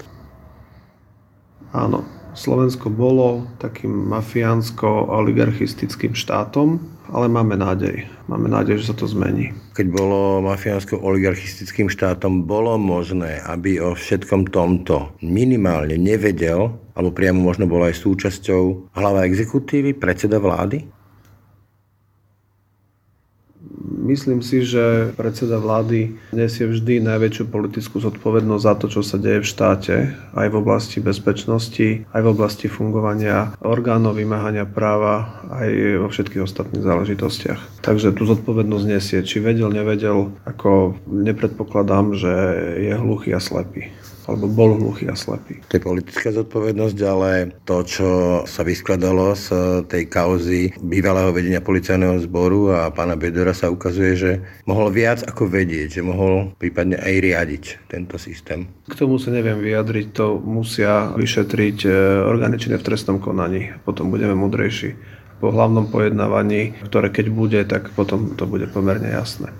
Áno, 1.72 2.04
Slovensko 2.32 2.88
bolo 2.88 3.44
takým 3.60 3.92
mafiánsko-oligarchistickým 4.08 6.16
štátom, 6.16 6.80
ale 7.12 7.28
máme 7.28 7.60
nádej. 7.60 8.08
Máme 8.24 8.48
nádej, 8.48 8.80
že 8.80 8.88
sa 8.88 8.96
to 8.96 9.04
zmení. 9.04 9.52
Keď 9.76 9.92
bolo 9.92 10.40
mafiánsko-oligarchistickým 10.48 11.92
štátom, 11.92 12.48
bolo 12.48 12.80
možné, 12.80 13.44
aby 13.44 13.76
o 13.84 13.92
všetkom 13.92 14.48
tomto 14.48 15.12
minimálne 15.20 16.00
nevedel, 16.00 16.72
alebo 16.96 17.12
priamo 17.12 17.44
možno 17.44 17.68
bolo 17.68 17.84
aj 17.84 18.00
súčasťou 18.00 18.96
hlava 18.96 19.28
exekutívy, 19.28 20.00
predseda 20.00 20.40
vlády? 20.40 20.88
Myslím 24.02 24.42
si, 24.42 24.66
že 24.66 25.14
predseda 25.14 25.62
vlády 25.62 26.18
nesie 26.34 26.66
vždy 26.66 27.06
najväčšiu 27.06 27.46
politickú 27.46 28.02
zodpovednosť 28.02 28.64
za 28.66 28.74
to, 28.74 28.86
čo 28.90 29.00
sa 29.06 29.14
deje 29.14 29.46
v 29.46 29.46
štáte, 29.46 29.94
aj 30.34 30.46
v 30.50 30.58
oblasti 30.58 30.98
bezpečnosti, 30.98 32.02
aj 32.10 32.20
v 32.26 32.30
oblasti 32.34 32.66
fungovania 32.66 33.54
orgánov 33.62 34.18
vymáhania 34.18 34.66
práva, 34.66 35.46
aj 35.54 35.70
vo 36.02 36.08
všetkých 36.10 36.42
ostatných 36.42 36.82
záležitostiach. 36.82 37.86
Takže 37.86 38.10
tú 38.10 38.26
zodpovednosť 38.26 38.86
nesie. 38.90 39.22
Či 39.22 39.38
vedel, 39.38 39.70
nevedel, 39.70 40.34
ako 40.42 40.98
nepredpokladám, 41.06 42.18
že 42.18 42.32
je 42.82 42.92
hluchý 42.98 43.38
a 43.38 43.40
slepý 43.40 43.94
alebo 44.26 44.46
bol 44.46 44.78
hluchý 44.78 45.10
a 45.10 45.16
slepý. 45.18 45.58
To 45.70 45.76
je 45.78 45.82
politická 45.82 46.28
zodpovednosť, 46.30 46.98
ale 47.06 47.30
to, 47.66 47.82
čo 47.82 48.08
sa 48.46 48.62
vyskladalo 48.62 49.34
z 49.34 49.48
tej 49.88 50.06
kauzy 50.06 50.74
bývalého 50.78 51.34
vedenia 51.34 51.64
policajného 51.64 52.22
zboru 52.26 52.74
a 52.74 52.90
pána 52.94 53.18
Bedora 53.18 53.56
sa 53.56 53.72
ukazuje, 53.72 54.12
že 54.14 54.30
mohol 54.68 54.94
viac 54.94 55.26
ako 55.26 55.50
vedieť, 55.50 56.00
že 56.00 56.02
mohol 56.06 56.54
prípadne 56.58 56.98
aj 56.98 57.14
riadiť 57.18 57.64
tento 57.90 58.16
systém. 58.18 58.70
K 58.86 58.94
tomu 58.98 59.18
sa 59.18 59.34
neviem 59.34 59.58
vyjadriť, 59.58 60.06
to 60.14 60.38
musia 60.42 61.10
vyšetriť 61.14 61.78
e, 61.86 61.90
orgány 62.26 62.58
činné 62.58 62.76
v 62.78 62.86
trestnom 62.86 63.18
konaní. 63.22 63.72
Potom 63.82 64.10
budeme 64.12 64.34
mudrejší 64.34 64.94
po 65.42 65.50
hlavnom 65.50 65.90
pojednávaní, 65.90 66.78
ktoré 66.86 67.10
keď 67.10 67.26
bude, 67.34 67.60
tak 67.66 67.90
potom 67.98 68.38
to 68.38 68.46
bude 68.46 68.70
pomerne 68.70 69.10
jasné. 69.10 69.50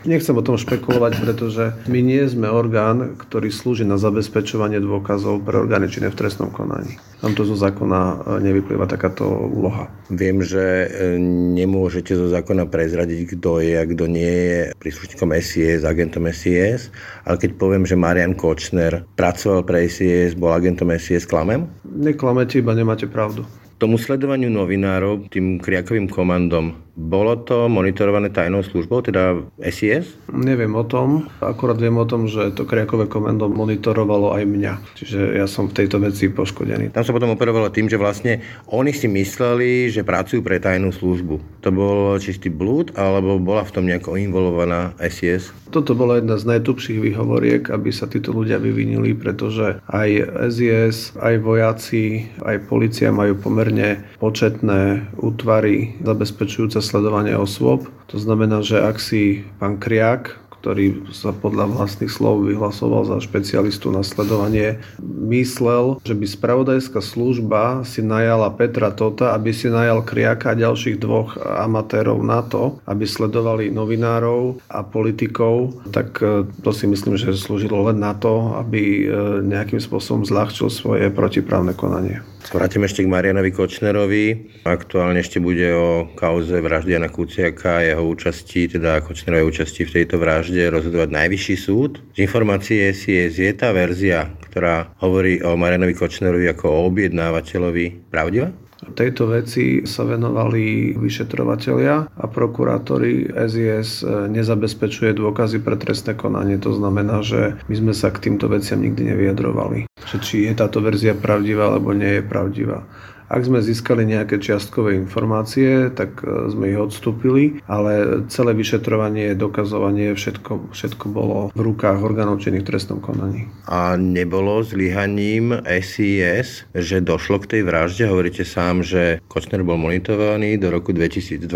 Nechcem 0.00 0.32
o 0.32 0.40
tom 0.40 0.56
špekulovať, 0.56 1.12
pretože 1.20 1.76
my 1.84 2.00
nie 2.00 2.24
sme 2.24 2.48
orgán, 2.48 3.20
ktorý 3.20 3.52
slúži 3.52 3.84
na 3.84 4.00
zabezpečovanie 4.00 4.80
dôkazov 4.80 5.44
pre 5.44 5.60
orgány 5.60 5.92
činné 5.92 6.08
v 6.08 6.16
trestnom 6.16 6.48
konaní. 6.48 6.96
Nám 7.20 7.36
to 7.36 7.44
zo 7.44 7.52
zákona 7.52 8.00
e, 8.00 8.16
nevyplýva 8.48 8.88
takáto 8.88 9.28
úloha. 9.28 9.92
Viem, 10.08 10.40
že 10.40 10.88
e, 10.88 11.20
nemôžete 11.52 12.16
zo 12.16 12.32
zákona 12.32 12.64
prezradiť, 12.72 13.36
kto 13.36 13.60
je 13.60 13.76
a 13.76 13.84
kto 13.84 14.08
nie 14.08 14.32
je 14.32 14.58
príslušníkom 14.80 15.36
SIS, 15.36 15.84
agentom 15.84 16.24
SIS, 16.32 16.88
ale 17.28 17.36
keď 17.36 17.60
poviem, 17.60 17.84
že 17.84 18.00
Marian 18.00 18.32
Kočner 18.32 19.04
pracoval 19.20 19.68
pre 19.68 19.84
SIS, 19.84 20.32
bol 20.32 20.56
agentom 20.56 20.88
SIS, 20.96 21.28
klamem? 21.28 21.68
Neklamete, 21.84 22.64
iba 22.64 22.72
nemáte 22.72 23.04
pravdu 23.04 23.44
tomu 23.80 23.96
sledovaniu 23.96 24.52
novinárov, 24.52 25.32
tým 25.32 25.56
kriakovým 25.56 26.04
komandom, 26.12 26.76
Bolo 27.00 27.32
to 27.40 27.64
monitorované 27.72 28.28
tajnou 28.28 28.60
službou, 28.60 29.00
teda 29.00 29.40
SIS? 29.56 30.20
Neviem 30.28 30.76
o 30.76 30.84
tom, 30.84 31.32
akurát 31.40 31.80
viem 31.80 31.96
o 31.96 32.04
tom, 32.04 32.28
že 32.28 32.52
to 32.52 32.68
Kriakové 32.68 33.08
komendo 33.08 33.48
monitorovalo 33.48 34.36
aj 34.36 34.44
mňa. 34.44 34.72
Čiže 35.00 35.40
ja 35.40 35.48
som 35.48 35.72
v 35.72 35.80
tejto 35.80 35.96
veci 35.96 36.28
poškodený. 36.28 36.92
Tam 36.92 37.00
sa 37.00 37.16
potom 37.16 37.32
operovalo 37.32 37.72
tým, 37.72 37.88
že 37.88 37.96
vlastne 37.96 38.44
oni 38.68 38.92
si 38.92 39.08
mysleli, 39.08 39.88
že 39.88 40.04
pracujú 40.04 40.44
pre 40.44 40.60
tajnú 40.60 40.92
službu. 40.92 41.64
To 41.64 41.68
bol 41.72 42.20
čistý 42.20 42.52
blúd, 42.52 42.92
alebo 43.00 43.40
bola 43.40 43.64
v 43.64 43.72
tom 43.72 43.88
nejako 43.88 44.20
involovaná 44.20 44.92
SIS? 45.00 45.56
Toto 45.72 45.94
bola 45.96 46.18
jedna 46.18 46.34
z 46.36 46.50
najtupších 46.50 46.98
výhovoriek, 46.98 47.70
aby 47.70 47.94
sa 47.94 48.10
títo 48.10 48.34
ľudia 48.34 48.58
vyvinili, 48.60 49.16
pretože 49.16 49.78
aj 49.88 50.08
SIS, 50.52 51.16
aj 51.16 51.34
vojaci, 51.40 52.28
aj 52.42 52.66
policia 52.66 53.08
majú 53.14 53.38
pomerne 53.38 54.02
početné 54.18 55.08
útvary 55.16 55.94
zabezpečujúce 56.02 56.89
sledovanie 56.90 57.38
osôb. 57.38 57.86
To 58.10 58.18
znamená, 58.18 58.66
že 58.66 58.82
ak 58.82 58.98
si 58.98 59.46
pán 59.62 59.78
Kriak 59.78 60.42
ktorý 60.60 61.08
sa 61.16 61.32
podľa 61.32 61.72
vlastných 61.72 62.12
slov 62.12 62.44
vyhlasoval 62.44 63.08
za 63.08 63.16
špecialistu 63.24 63.88
na 63.88 64.04
sledovanie, 64.04 64.76
myslel, 65.00 65.96
že 66.04 66.12
by 66.12 66.26
spravodajská 66.28 67.00
služba 67.00 67.82
si 67.88 68.04
najala 68.04 68.52
Petra 68.52 68.92
Tota, 68.92 69.32
aby 69.32 69.56
si 69.56 69.72
najal 69.72 70.04
Kriaka 70.04 70.52
a 70.52 70.58
ďalších 70.60 71.00
dvoch 71.00 71.40
amatérov 71.40 72.20
na 72.20 72.44
to, 72.44 72.76
aby 72.84 73.08
sledovali 73.08 73.72
novinárov 73.72 74.60
a 74.68 74.84
politikov, 74.84 75.80
tak 75.94 76.20
e, 76.20 76.44
to 76.60 76.70
si 76.76 76.84
myslím, 76.84 77.16
že 77.16 77.32
slúžilo 77.32 77.88
len 77.88 78.02
na 78.02 78.12
to, 78.12 78.52
aby 78.60 78.82
e, 78.82 79.14
nejakým 79.46 79.80
spôsobom 79.80 80.28
zľahčil 80.28 80.68
svoje 80.68 81.08
protiprávne 81.08 81.72
konanie. 81.72 82.20
Vrátim 82.50 82.82
ešte 82.82 83.04
k 83.04 83.12
Marianovi 83.12 83.52
Kočnerovi. 83.52 84.24
Aktuálne 84.64 85.20
ešte 85.20 85.38
bude 85.38 85.70
o 85.76 86.08
kauze 86.18 86.58
vraždy 86.58 86.96
Jana 86.96 87.12
Kuciaka 87.12 87.78
a 87.78 87.84
jeho 87.84 88.02
účasti, 88.02 88.66
teda 88.74 89.04
Kočnerovej 89.04 89.46
účasti 89.46 89.86
v 89.86 89.94
tejto 90.00 90.16
vražde 90.18 90.49
rozhodovať 90.50 91.14
najvyšší 91.14 91.56
súd. 91.60 92.02
Z 92.16 92.18
informácie 92.26 92.90
SIS 92.90 93.38
je 93.38 93.52
tá 93.54 93.70
verzia, 93.70 94.26
ktorá 94.50 94.90
hovorí 94.98 95.38
o 95.46 95.54
Marianovi 95.54 95.94
Kočnerovi 95.94 96.50
ako 96.50 96.66
o 96.66 96.78
objednávateľovi 96.90 98.10
pravdivá? 98.10 98.50
Tejto 98.80 99.28
veci 99.28 99.84
sa 99.84 100.08
venovali 100.08 100.96
vyšetrovatelia 100.96 102.08
a 102.08 102.24
prokurátori 102.24 103.28
SIS 103.28 104.08
nezabezpečuje 104.08 105.12
dôkazy 105.20 105.60
pre 105.60 105.76
trestné 105.76 106.16
konanie. 106.16 106.56
To 106.64 106.72
znamená, 106.72 107.20
že 107.20 107.60
my 107.68 107.74
sme 107.76 107.92
sa 107.92 108.08
k 108.08 108.24
týmto 108.24 108.48
veciam 108.48 108.80
nikdy 108.80 109.12
nevyjadrovali. 109.12 109.84
Či 110.00 110.48
je 110.48 110.56
táto 110.56 110.80
verzia 110.80 111.12
pravdivá 111.12 111.68
alebo 111.68 111.92
nie 111.92 112.18
je 112.18 112.22
pravdivá. 112.24 112.88
Ak 113.30 113.46
sme 113.46 113.62
získali 113.62 114.02
nejaké 114.10 114.42
čiastkové 114.42 114.98
informácie, 114.98 115.94
tak 115.94 116.18
e, 116.26 116.50
sme 116.50 116.74
ich 116.74 116.78
odstúpili, 116.82 117.62
ale 117.70 118.26
celé 118.26 118.58
vyšetrovanie, 118.58 119.38
dokazovanie, 119.38 120.18
všetko, 120.18 120.74
všetko 120.74 121.04
bolo 121.14 121.38
v 121.54 121.60
rukách 121.62 122.02
orgánov 122.02 122.42
činných 122.42 122.66
trestnom 122.66 122.98
konaní. 122.98 123.46
A 123.70 123.94
nebolo 123.94 124.66
zlyhaním 124.66 125.62
SIS, 125.62 126.66
že 126.74 126.98
došlo 126.98 127.38
k 127.46 127.54
tej 127.54 127.62
vražde? 127.62 128.10
Hovoríte 128.10 128.42
sám, 128.42 128.82
že 128.82 129.22
Kočner 129.30 129.62
bol 129.62 129.78
monitorovaný 129.78 130.58
do 130.58 130.74
roku 130.74 130.90
2012, 130.90 131.46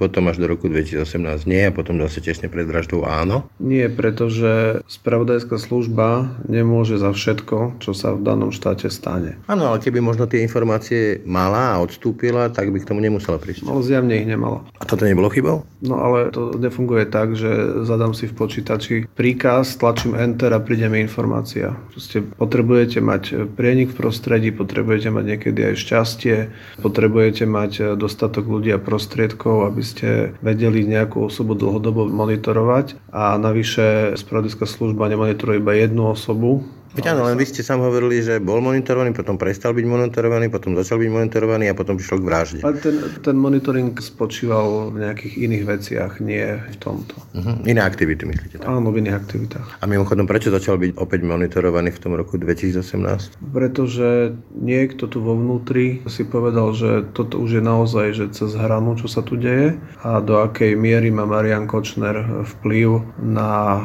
potom 0.00 0.32
až 0.32 0.40
do 0.40 0.48
roku 0.48 0.72
2018 0.72 1.44
nie 1.44 1.68
a 1.68 1.76
potom 1.76 2.00
zase 2.08 2.24
tesne 2.24 2.48
pred 2.48 2.64
vraždou 2.64 3.04
áno? 3.04 3.44
Nie, 3.60 3.92
pretože 3.92 4.80
spravodajská 4.88 5.60
služba 5.60 6.40
nemôže 6.48 6.96
za 6.96 7.12
všetko, 7.12 7.84
čo 7.84 7.92
sa 7.92 8.16
v 8.16 8.24
danom 8.24 8.48
štáte 8.48 8.88
stane. 8.88 9.36
Áno, 9.44 9.68
ale 9.68 9.84
keby 9.84 10.00
možno 10.00 10.24
tie 10.24 10.40
informácie 10.40 11.17
mala 11.24 11.74
a 11.74 11.80
odstúpila, 11.82 12.50
tak 12.52 12.70
by 12.70 12.82
k 12.82 12.88
tomu 12.88 13.00
nemusela 13.00 13.38
prísť. 13.40 13.66
No 13.66 13.80
zjavne 13.80 14.18
ich 14.18 14.28
nemala. 14.28 14.66
A 14.78 14.84
toto 14.84 15.06
nebolo 15.06 15.32
chybou? 15.32 15.64
No 15.82 15.94
ale 16.02 16.34
to 16.34 16.58
nefunguje 16.58 17.06
tak, 17.06 17.38
že 17.38 17.84
zadám 17.86 18.12
si 18.12 18.26
v 18.26 18.34
počítači 18.34 18.94
príkaz, 19.14 19.78
tlačím 19.78 20.18
Enter 20.18 20.50
a 20.50 20.60
príde 20.62 20.90
mi 20.90 20.98
informácia. 20.98 21.78
Proste 21.94 22.22
potrebujete 22.22 22.98
mať 22.98 23.54
prienik 23.54 23.94
v 23.94 23.98
prostredí, 24.06 24.50
potrebujete 24.50 25.14
mať 25.14 25.24
niekedy 25.24 25.60
aj 25.72 25.74
šťastie, 25.78 26.36
potrebujete 26.82 27.46
mať 27.46 27.94
dostatok 27.94 28.50
ľudí 28.50 28.74
a 28.74 28.82
prostriedkov, 28.82 29.70
aby 29.70 29.82
ste 29.82 30.08
vedeli 30.42 30.82
nejakú 30.82 31.30
osobu 31.30 31.54
dlhodobo 31.54 32.10
monitorovať 32.10 32.98
a 33.14 33.38
navyše 33.38 34.18
spravodajská 34.18 34.66
služba 34.66 35.10
nemonitoruje 35.10 35.62
iba 35.62 35.72
jednu 35.78 36.10
osobu, 36.10 36.66
Veď 36.96 37.12
áno, 37.12 37.28
len 37.28 37.36
vy 37.36 37.44
ste 37.44 37.60
sám 37.60 37.84
hovorili, 37.84 38.24
že 38.24 38.40
bol 38.40 38.64
monitorovaný, 38.64 39.12
potom 39.12 39.36
prestal 39.36 39.76
byť 39.76 39.84
monitorovaný, 39.84 40.48
potom 40.48 40.72
začal 40.72 41.02
byť 41.02 41.10
monitorovaný 41.12 41.68
a 41.68 41.74
potom 41.76 42.00
prišlo 42.00 42.20
k 42.20 42.24
vražde. 42.24 42.60
Ale 42.64 42.80
ten, 42.80 42.96
ten 43.20 43.36
monitoring 43.36 43.92
spočíval 43.98 44.94
v 44.94 45.04
nejakých 45.04 45.34
iných 45.36 45.64
veciach, 45.68 46.12
nie 46.24 46.56
v 46.56 46.76
tomto. 46.80 47.16
Uh-huh. 47.36 47.60
Iné 47.68 47.84
aktivity, 47.84 48.24
myslíte? 48.24 48.62
Tak? 48.62 48.66
Áno, 48.70 48.88
v 48.88 49.04
iných 49.04 49.16
aktivitách. 49.18 49.68
A 49.80 49.84
mimochodom, 49.84 50.24
prečo 50.24 50.48
začal 50.48 50.80
byť 50.80 50.96
opäť 50.96 51.20
monitorovaný 51.26 51.92
v 51.92 52.00
tom 52.00 52.12
roku 52.16 52.40
2018? 52.40 53.36
Pretože 53.52 54.32
niekto 54.56 55.10
tu 55.10 55.20
vo 55.20 55.36
vnútri 55.36 56.00
si 56.08 56.24
povedal, 56.24 56.72
že 56.72 57.04
toto 57.12 57.42
už 57.42 57.60
je 57.60 57.62
naozaj 57.64 58.06
že 58.14 58.26
cez 58.32 58.54
hranu, 58.54 58.94
čo 58.96 59.10
sa 59.10 59.20
tu 59.20 59.34
deje 59.34 59.76
a 60.00 60.22
do 60.22 60.40
akej 60.40 60.78
miery 60.78 61.10
má 61.10 61.26
Marian 61.26 61.66
Kočner 61.66 62.24
vplyv 62.58 63.02
na 63.20 63.80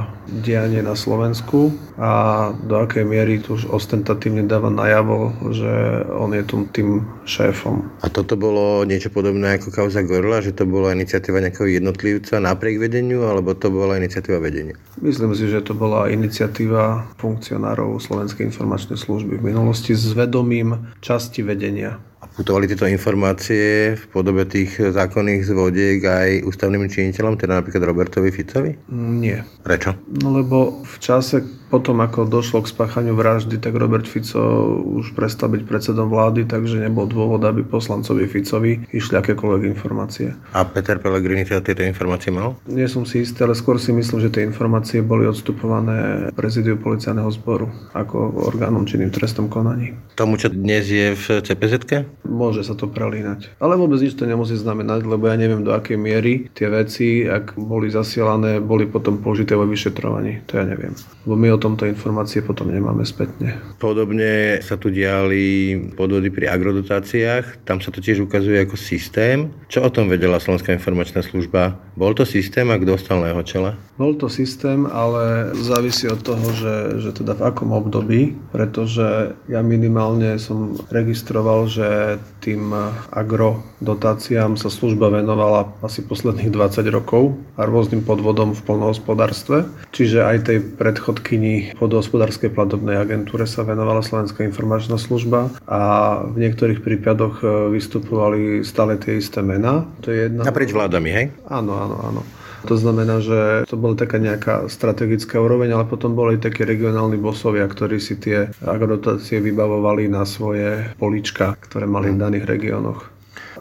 dianie 0.45 0.79
na 0.79 0.95
Slovensku 0.95 1.75
a 1.99 2.51
do 2.63 2.79
akej 2.79 2.92
akej 2.93 3.09
miery 3.09 3.41
tu 3.41 3.57
už 3.57 3.73
ostentatívne 3.73 4.45
dáva 4.45 4.69
najavo, 4.69 5.33
že 5.49 6.05
on 6.13 6.29
je 6.29 6.45
tu 6.45 6.69
tým 6.69 7.01
šéfom. 7.25 7.89
A 8.05 8.07
toto 8.13 8.37
bolo 8.37 8.85
niečo 8.85 9.09
podobné 9.09 9.57
ako 9.57 9.73
kauza 9.73 10.05
Gorla, 10.05 10.45
že 10.45 10.53
to 10.53 10.69
bola 10.69 10.93
iniciatíva 10.93 11.41
nejakého 11.41 11.81
jednotlivca 11.81 12.37
napriek 12.37 12.77
vedeniu, 12.77 13.25
alebo 13.25 13.57
to 13.57 13.73
bola 13.73 13.97
iniciatíva 13.97 14.37
vedenia? 14.37 14.77
Myslím 15.01 15.33
si, 15.33 15.49
že 15.49 15.65
to 15.65 15.73
bola 15.73 16.05
iniciatíva 16.13 17.17
funkcionárov 17.17 17.97
Slovenskej 17.97 18.53
informačnej 18.53 19.01
služby 19.01 19.41
v 19.41 19.47
minulosti 19.49 19.97
s 19.97 20.13
vedomím 20.13 20.93
časti 21.01 21.41
vedenia. 21.41 21.97
Putovali 22.33 22.65
tieto 22.65 22.89
informácie 22.89 23.93
v 23.93 24.05
podobe 24.09 24.49
tých 24.49 24.81
zákonných 24.81 25.45
zvodiek 25.45 26.01
aj 26.01 26.29
ústavným 26.49 26.89
činiteľom, 26.89 27.37
teda 27.37 27.61
napríklad 27.61 27.85
Robertovi 27.85 28.33
Ficovi? 28.33 28.73
Nie. 28.89 29.45
Prečo? 29.61 29.93
No 30.17 30.33
lebo 30.33 30.81
v 30.81 30.97
čase 30.97 31.45
potom, 31.73 32.05
ako 32.05 32.29
došlo 32.29 32.61
k 32.61 32.69
spáchaniu 32.69 33.17
vraždy, 33.17 33.57
tak 33.57 33.73
Robert 33.73 34.05
Fico 34.05 34.37
už 34.77 35.17
prestal 35.17 35.49
byť 35.49 35.65
predsedom 35.65 36.05
vlády, 36.05 36.45
takže 36.45 36.77
nebol 36.77 37.09
dôvod, 37.09 37.41
aby 37.41 37.65
poslancovi 37.65 38.29
Ficovi 38.29 38.85
išli 38.93 39.17
akékoľvek 39.17 39.73
informácie. 39.73 40.37
A 40.53 40.61
Peter 40.69 41.01
Pellegrini 41.01 41.41
teda 41.41 41.65
tieto 41.65 41.81
informácie 41.81 42.29
mal? 42.29 42.53
Nie 42.69 42.85
som 42.85 43.09
si 43.09 43.25
istý, 43.25 43.41
ale 43.41 43.57
skôr 43.57 43.81
si 43.81 43.89
myslím, 43.89 44.21
že 44.21 44.29
tie 44.29 44.45
informácie 44.45 45.01
boli 45.01 45.25
odstupované 45.25 46.29
prezidiu 46.37 46.77
policajného 46.77 47.33
zboru 47.33 47.65
ako 47.97 48.45
orgánom 48.53 48.85
činným 48.85 49.09
trestom 49.09 49.49
konaní. 49.49 49.97
Tomu, 50.13 50.37
čo 50.37 50.53
dnes 50.53 50.85
je 50.85 51.17
v 51.17 51.41
CPZ? 51.41 52.05
Môže 52.23 52.63
sa 52.63 52.73
to 52.73 52.87
prelínať. 52.87 53.59
Ale 53.59 53.75
vôbec 53.75 53.99
nič 53.99 54.15
to 54.15 54.23
nemusí 54.23 54.55
znamenať, 54.55 55.03
lebo 55.03 55.27
ja 55.27 55.35
neviem 55.35 55.61
do 55.61 55.75
akej 55.75 55.99
miery 55.99 56.47
tie 56.55 56.71
veci, 56.71 57.27
ak 57.27 57.59
boli 57.59 57.91
zasielané, 57.91 58.63
boli 58.63 58.87
potom 58.87 59.19
použité 59.19 59.59
vo 59.59 59.67
vyšetrovaní. 59.67 60.47
To 60.47 60.59
ja 60.59 60.63
neviem. 60.63 60.95
Lebo 61.27 61.35
my 61.35 61.47
o 61.51 61.59
tomto 61.59 61.83
informácie 61.83 62.39
potom 62.39 62.71
nemáme 62.71 63.03
spätne. 63.03 63.59
Podobne 63.77 64.63
sa 64.63 64.79
tu 64.79 64.87
diali 64.87 65.75
podvody 65.93 66.31
pri 66.31 66.47
agrodotáciách. 66.51 67.67
Tam 67.67 67.83
sa 67.83 67.91
to 67.91 67.99
tiež 67.99 68.23
ukazuje 68.23 68.55
ako 68.63 68.79
systém. 68.79 69.51
Čo 69.67 69.83
o 69.83 69.89
tom 69.91 70.07
vedela 70.07 70.39
Slovenská 70.39 70.71
informačná 70.71 71.19
služba? 71.19 71.75
Bol 71.99 72.15
to 72.15 72.23
systém 72.23 72.71
a 72.71 72.79
kto 72.79 72.97
stal 72.97 73.19
na 73.19 73.35
jeho 73.35 73.43
čele? 73.43 73.69
Bol 73.99 74.17
to 74.17 74.31
systém, 74.31 74.89
ale 74.89 75.53
závisí 75.53 76.09
od 76.09 76.23
toho, 76.23 76.47
že, 76.57 76.75
že 77.03 77.11
teda 77.13 77.37
v 77.37 77.45
akom 77.45 77.69
období, 77.75 78.33
pretože 78.49 79.37
ja 79.45 79.61
minimálne 79.61 80.41
som 80.41 80.73
registroval, 80.89 81.69
že 81.69 82.12
tým 82.41 82.73
agrodotáciám 83.13 84.59
sa 84.59 84.67
služba 84.67 85.13
venovala 85.13 85.71
asi 85.85 86.03
posledných 86.03 86.51
20 86.51 86.83
rokov 86.91 87.37
a 87.55 87.63
rôznym 87.63 88.03
podvodom 88.03 88.51
v 88.51 88.61
polnohospodárstve. 88.65 89.69
Čiže 89.93 90.25
aj 90.25 90.37
tej 90.49 90.57
predchodkyni 90.75 91.77
podhospodárskej 91.77 92.51
platobnej 92.51 92.99
agentúre 92.99 93.47
sa 93.47 93.63
venovala 93.63 94.03
Slovenská 94.03 94.43
informačná 94.43 94.99
služba 94.99 95.53
a 95.69 95.81
v 96.27 96.35
niektorých 96.43 96.83
prípadoch 96.83 97.41
e, 97.41 97.45
vystupovali 97.73 98.65
stále 98.67 98.99
tie 98.99 99.17
isté 99.21 99.39
mená. 99.39 99.87
To 100.03 100.11
je 100.11 100.27
jedna... 100.27 100.43
Naprieč 100.43 100.75
vládami, 100.75 101.09
hej? 101.09 101.25
Áno, 101.47 101.73
áno, 101.77 101.97
áno. 102.01 102.21
To 102.63 102.75
znamená, 102.79 103.19
že 103.19 103.67
to 103.67 103.75
bola 103.75 103.99
taká 103.99 104.17
nejaká 104.23 104.71
strategická 104.71 105.39
úroveň, 105.39 105.75
ale 105.75 105.83
potom 105.83 106.15
boli 106.15 106.39
takí 106.39 106.63
regionálni 106.63 107.19
bosovia, 107.19 107.67
ktorí 107.67 107.99
si 107.99 108.15
tie 108.15 108.51
agrodotácie 108.63 109.43
vybavovali 109.43 110.07
na 110.07 110.23
svoje 110.23 110.95
polička, 110.95 111.59
ktoré 111.59 111.83
mali 111.83 112.15
v 112.15 112.21
daných 112.23 112.47
regiónoch. 112.47 113.13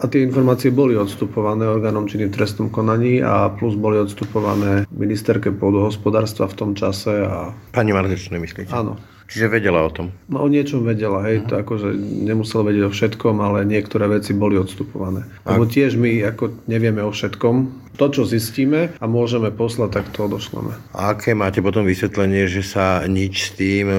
A 0.02 0.10
tie 0.10 0.24
informácie 0.26 0.74
boli 0.74 0.98
odstupované 0.98 1.62
orgánom 1.68 2.10
činným 2.10 2.34
trestnom 2.34 2.72
konaní 2.72 3.22
a 3.22 3.52
plus 3.54 3.78
boli 3.78 4.02
odstupované 4.02 4.88
ministerke 4.90 5.54
pôdohospodárstva 5.54 6.50
v 6.50 6.56
tom 6.58 6.70
čase. 6.74 7.22
A... 7.22 7.54
Pani 7.70 7.94
Martečnej 7.94 8.42
myslíte? 8.42 8.74
Áno. 8.74 8.98
Čiže 9.32 9.48
vedela 9.48 9.80
o 9.80 9.88
tom? 9.88 10.12
No 10.28 10.44
o 10.44 10.48
niečom 10.52 10.84
vedela, 10.84 11.24
hej, 11.24 11.48
to 11.48 11.56
akože 11.56 11.96
nemusela 11.96 12.68
vedieť 12.68 12.84
o 12.84 12.92
všetkom, 12.92 13.40
ale 13.40 13.64
niektoré 13.64 14.04
veci 14.04 14.36
boli 14.36 14.60
odstupované. 14.60 15.24
Lebo 15.48 15.64
tiež 15.64 15.96
my 15.96 16.20
ako 16.36 16.68
nevieme 16.68 17.00
o 17.00 17.08
všetkom, 17.08 17.82
to, 17.96 18.08
čo 18.08 18.22
zistíme 18.24 18.92
a 18.96 19.04
môžeme 19.04 19.52
poslať, 19.52 20.00
tak 20.00 20.04
to 20.16 20.24
odošleme. 20.24 20.72
A 20.96 21.12
aké 21.12 21.36
máte 21.36 21.60
potom 21.60 21.84
vysvetlenie, 21.84 22.48
že 22.48 22.64
sa 22.64 23.04
nič 23.04 23.52
s 23.52 23.56
tým 23.56 23.86
e, 23.88 23.98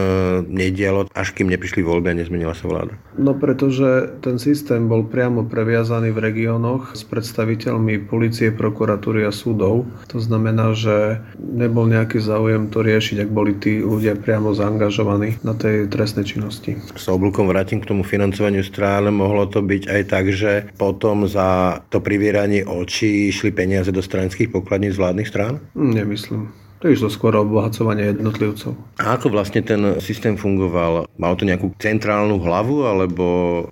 nedialo, 0.50 1.10
až 1.14 1.34
kým 1.38 1.50
neprišli 1.50 1.86
voľby 1.86 2.14
a 2.14 2.18
nezmenila 2.18 2.58
sa 2.58 2.66
vláda? 2.66 2.98
No 3.20 3.38
pretože 3.38 4.18
ten 4.26 4.42
systém 4.42 4.90
bol 4.90 5.06
priamo 5.06 5.46
previazaný 5.46 6.10
v 6.16 6.24
regiónoch 6.32 6.98
s 6.98 7.06
predstaviteľmi 7.06 8.10
policie, 8.10 8.50
prokuratúry 8.50 9.28
a 9.28 9.32
súdov. 9.32 9.86
To 10.10 10.18
znamená, 10.18 10.74
že 10.74 11.22
nebol 11.38 11.86
nejaký 11.86 12.18
záujem 12.18 12.74
to 12.74 12.82
riešiť, 12.82 13.28
ak 13.28 13.30
boli 13.30 13.54
tí 13.60 13.84
ľudia 13.84 14.18
priamo 14.18 14.56
zaangažovaní 14.58 15.38
na 15.46 15.54
tej 15.54 15.86
trestnej 15.92 16.26
činnosti. 16.26 16.80
S 16.98 17.06
oblúkom 17.06 17.46
vrátim 17.46 17.84
k 17.84 17.90
tomu 17.94 18.02
financovaniu 18.02 18.66
strán. 18.66 19.06
Mohlo 19.14 19.52
to 19.52 19.62
byť 19.62 19.84
aj 19.92 20.02
tak, 20.10 20.26
že 20.34 20.66
potom 20.80 21.30
za 21.30 21.82
to 21.94 22.02
privieranie 22.02 22.66
očí 22.66 23.30
išli 23.30 23.54
peniaze 23.54 23.74
peniaze 23.74 23.92
do 23.92 24.02
stranických 24.06 24.54
pokladníc 24.54 24.96
vládnych 24.96 25.28
strán? 25.28 25.60
Nemyslím. 25.76 26.63
To 26.84 26.92
išlo 26.92 27.08
skôr 27.08 27.32
o 27.40 27.48
obohacovanie 27.48 28.12
jednotlivcov. 28.12 28.76
A 29.00 29.16
ako 29.16 29.32
vlastne 29.32 29.64
ten 29.64 29.80
systém 30.04 30.36
fungoval? 30.36 31.08
Mal 31.16 31.34
to 31.40 31.48
nejakú 31.48 31.72
centrálnu 31.80 32.44
hlavu, 32.44 32.84
alebo 32.84 33.26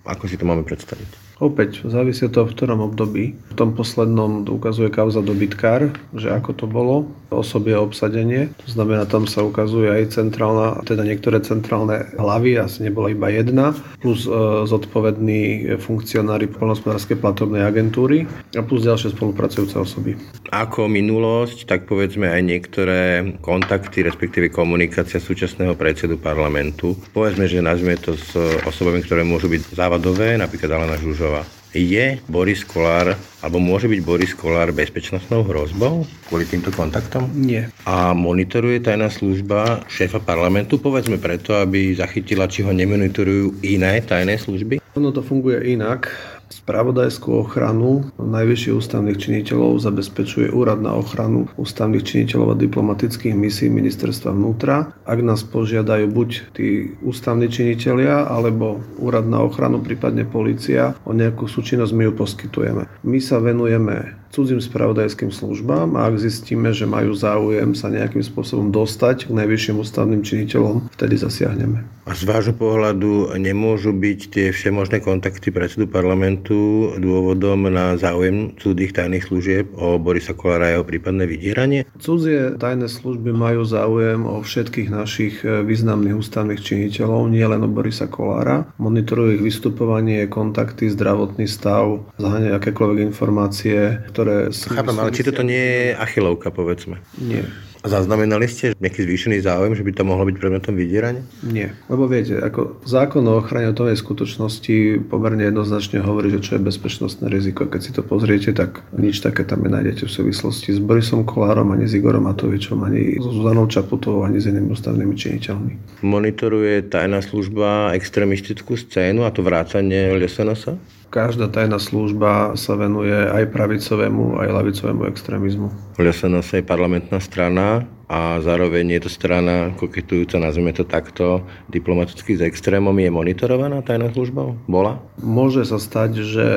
ako 0.08 0.32
si 0.32 0.40
to 0.40 0.48
máme 0.48 0.64
predstaviť? 0.64 1.31
Opäť 1.42 1.82
závisí 1.90 2.30
to 2.30 2.46
v 2.46 2.54
ktorom 2.54 2.86
období. 2.86 3.34
V 3.34 3.54
tom 3.58 3.74
poslednom 3.74 4.46
ukazuje 4.46 4.94
kauza 4.94 5.26
dobytkár, 5.26 5.90
že 6.14 6.30
ako 6.30 6.52
to 6.54 6.66
bolo, 6.70 7.10
osobie 7.34 7.74
obsadenie. 7.74 8.54
To 8.62 8.70
znamená, 8.70 9.10
tam 9.10 9.26
sa 9.26 9.42
ukazuje 9.42 9.90
aj 9.90 10.14
centrálna, 10.14 10.86
teda 10.86 11.02
niektoré 11.02 11.42
centrálne 11.42 12.14
hlavy, 12.14 12.62
asi 12.62 12.86
nebola 12.86 13.10
iba 13.10 13.34
jedna, 13.34 13.74
plus 14.06 14.30
e, 14.30 14.32
zodpovední 14.70 15.74
funkcionári 15.82 16.46
polnospodárskej 16.46 17.18
platobnej 17.18 17.66
agentúry 17.66 18.30
a 18.54 18.62
plus 18.62 18.86
ďalšie 18.86 19.18
spolupracujúce 19.18 19.82
osoby. 19.82 20.14
Ako 20.54 20.86
minulosť, 20.86 21.66
tak 21.66 21.90
povedzme 21.90 22.30
aj 22.30 22.42
niektoré 22.46 23.02
kontakty, 23.42 24.06
respektíve 24.06 24.54
komunikácia 24.54 25.18
súčasného 25.18 25.74
predsedu 25.74 26.22
parlamentu. 26.22 26.94
Povedzme, 27.16 27.50
že 27.50 27.64
nazvime 27.64 27.98
to 27.98 28.14
s 28.14 28.36
osobami, 28.68 29.02
ktoré 29.02 29.26
môžu 29.26 29.50
byť 29.50 29.74
závadové, 29.74 30.36
napríklad 30.36 30.76
Alena 30.76 31.00
Žužová 31.00 31.31
Kolárová. 31.32 31.48
Je 31.72 32.20
Boris 32.28 32.68
Kolár, 32.68 33.16
alebo 33.40 33.64
môže 33.64 33.88
byť 33.88 34.00
Boris 34.04 34.36
Kolár 34.36 34.76
bezpečnostnou 34.76 35.48
hrozbou 35.48 36.04
kvôli 36.28 36.44
týmto 36.44 36.68
kontaktom? 36.68 37.32
Nie. 37.32 37.72
A 37.88 38.12
monitoruje 38.12 38.84
tajná 38.84 39.08
služba 39.08 39.88
šéfa 39.88 40.20
parlamentu, 40.20 40.84
povedzme 40.84 41.16
preto, 41.16 41.56
aby 41.56 41.96
zachytila, 41.96 42.52
či 42.52 42.68
ho 42.68 42.76
nemonitorujú 42.76 43.64
iné 43.64 44.04
tajné 44.04 44.36
služby? 44.36 44.84
Ono 45.00 45.16
to 45.16 45.24
funguje 45.24 45.72
inak. 45.72 46.12
Spravodajskú 46.52 47.48
ochranu 47.48 48.12
najvyšších 48.20 48.76
ústavných 48.76 49.18
činiteľov 49.18 49.80
zabezpečuje 49.80 50.52
Úrad 50.52 50.84
na 50.84 50.94
ochranu 50.94 51.48
ústavných 51.56 52.04
činiteľov 52.04 52.54
a 52.54 52.60
diplomatických 52.60 53.32
misií 53.32 53.72
ministerstva 53.72 54.36
vnútra. 54.36 54.92
Ak 55.08 55.24
nás 55.24 55.48
požiadajú 55.48 56.12
buď 56.12 56.30
tí 56.52 56.92
ústavní 57.00 57.48
činiteľia, 57.48 58.28
alebo 58.28 58.84
Úrad 59.00 59.32
na 59.32 59.40
ochranu, 59.42 59.80
prípadne 59.80 60.28
policia, 60.28 60.94
o 61.08 61.16
nejakú 61.16 61.48
súčinnosť 61.48 61.96
my 61.96 62.12
ju 62.12 62.14
poskytujeme. 62.20 62.84
My 63.08 63.20
sa 63.24 63.40
venujeme 63.40 64.21
cudzím 64.32 64.64
spravodajským 64.64 65.30
službám 65.30 66.00
a 66.00 66.08
ak 66.08 66.20
zistíme, 66.20 66.72
že 66.72 66.88
majú 66.88 67.12
záujem 67.12 67.76
sa 67.76 67.92
nejakým 67.92 68.24
spôsobom 68.24 68.72
dostať 68.72 69.28
k 69.28 69.36
najvyšším 69.36 69.84
ústavným 69.84 70.24
činiteľom, 70.24 70.90
vtedy 70.96 71.16
zasiahneme. 71.20 71.84
A 72.02 72.18
z 72.18 72.26
vášho 72.26 72.58
pohľadu 72.58 73.38
nemôžu 73.38 73.94
byť 73.94 74.20
tie 74.34 74.48
všemožné 74.50 75.06
kontakty 75.06 75.54
predsedu 75.54 75.86
parlamentu 75.86 76.92
dôvodom 76.98 77.70
na 77.70 77.94
záujem 77.94 78.58
cudzích 78.58 78.92
tajných 78.92 79.30
služieb 79.30 79.66
o 79.78 80.02
Borisa 80.02 80.34
Kolára 80.34 80.68
a 80.68 80.74
jeho 80.76 80.86
prípadné 80.86 81.30
vydieranie? 81.30 81.86
Cudzie 82.02 82.58
tajné 82.58 82.90
služby 82.90 83.30
majú 83.32 83.62
záujem 83.64 84.26
o 84.26 84.42
všetkých 84.42 84.90
našich 84.90 85.46
e, 85.46 85.62
významných 85.62 86.18
ústavných 86.18 86.62
činiteľov, 86.62 87.30
nie 87.30 87.46
len 87.46 87.62
o 87.62 87.70
Borisa 87.70 88.10
Kolára. 88.10 88.66
Monitorujú 88.82 89.38
ich 89.38 89.46
vystupovanie, 89.46 90.26
kontakty, 90.26 90.90
zdravotný 90.90 91.46
stav, 91.46 92.02
zháňajú 92.18 92.54
akékoľvek 92.58 93.00
informácie, 93.14 94.02
ktoré 94.10 94.21
ktoré... 94.22 94.54
Chápem, 94.54 94.98
ale 95.02 95.10
či 95.10 95.26
toto 95.26 95.42
nie 95.42 95.58
je 95.58 95.98
achilovka, 95.98 96.54
povedzme? 96.54 97.02
Nie. 97.18 97.50
Zaznamenali 97.82 98.46
ste 98.46 98.78
nejaký 98.78 99.10
zvýšený 99.10 99.42
záujem, 99.42 99.74
že 99.74 99.82
by 99.82 99.92
to 99.98 100.04
mohlo 100.06 100.30
byť 100.30 100.38
predmetom 100.38 100.78
vydierania? 100.78 101.26
Nie, 101.42 101.74
lebo 101.90 102.06
viete, 102.06 102.38
ako 102.38 102.78
zákon 102.86 103.26
o 103.26 103.42
ochrane 103.42 103.74
tej 103.74 103.98
skutočnosti 103.98 105.10
pomerne 105.10 105.50
jednoznačne 105.50 105.98
hovorí, 106.06 106.30
že 106.30 106.46
čo 106.46 106.52
je 106.62 106.68
bezpečnostné 106.70 107.26
riziko. 107.26 107.66
Keď 107.66 107.82
si 107.82 107.90
to 107.98 108.06
pozriete, 108.06 108.54
tak 108.54 108.86
nič 108.94 109.26
také 109.26 109.42
tam 109.42 109.66
nenájdete 109.66 110.06
v 110.06 110.14
súvislosti 110.14 110.78
s 110.78 110.80
Borisom 110.80 111.26
Kolárom, 111.26 111.74
ani 111.74 111.90
s 111.90 111.98
Igorom 111.98 112.30
Matovičom, 112.30 112.86
ani 112.86 113.18
s 113.18 113.26
Zuzanou 113.26 113.66
Čaputovou, 113.66 114.30
ani 114.30 114.38
s 114.38 114.46
inými 114.46 114.78
ústavnými 114.78 115.18
činiteľmi. 115.18 116.06
Monitoruje 116.06 116.86
tajná 116.86 117.26
služba 117.26 117.98
extremistickú 117.98 118.78
scénu 118.78 119.26
a 119.26 119.34
to 119.34 119.42
vrátanie 119.42 120.14
LSNS? 120.22 121.01
Každá 121.12 121.52
tajná 121.52 121.76
služba 121.76 122.56
sa 122.56 122.80
venuje 122.80 123.12
aj 123.12 123.52
pravicovému, 123.52 124.40
aj 124.40 124.48
lavicovému 124.48 125.12
extrémizmu. 125.12 125.68
LSNS 126.00 126.56
je 126.56 126.64
parlamentná 126.64 127.20
strana 127.20 127.84
a 128.12 128.44
zároveň 128.44 129.00
je 129.00 129.08
to 129.08 129.10
strana 129.10 129.72
koketujúca, 129.80 130.36
nazvime 130.36 130.76
to 130.76 130.84
takto, 130.84 131.48
diplomaticky 131.72 132.36
s 132.36 132.44
extrémom. 132.44 132.92
Je 133.00 133.08
monitorovaná 133.08 133.80
tajná 133.80 134.12
služba? 134.12 134.52
Bola? 134.68 135.00
Môže 135.24 135.64
sa 135.64 135.80
stať, 135.80 136.20
že 136.20 136.48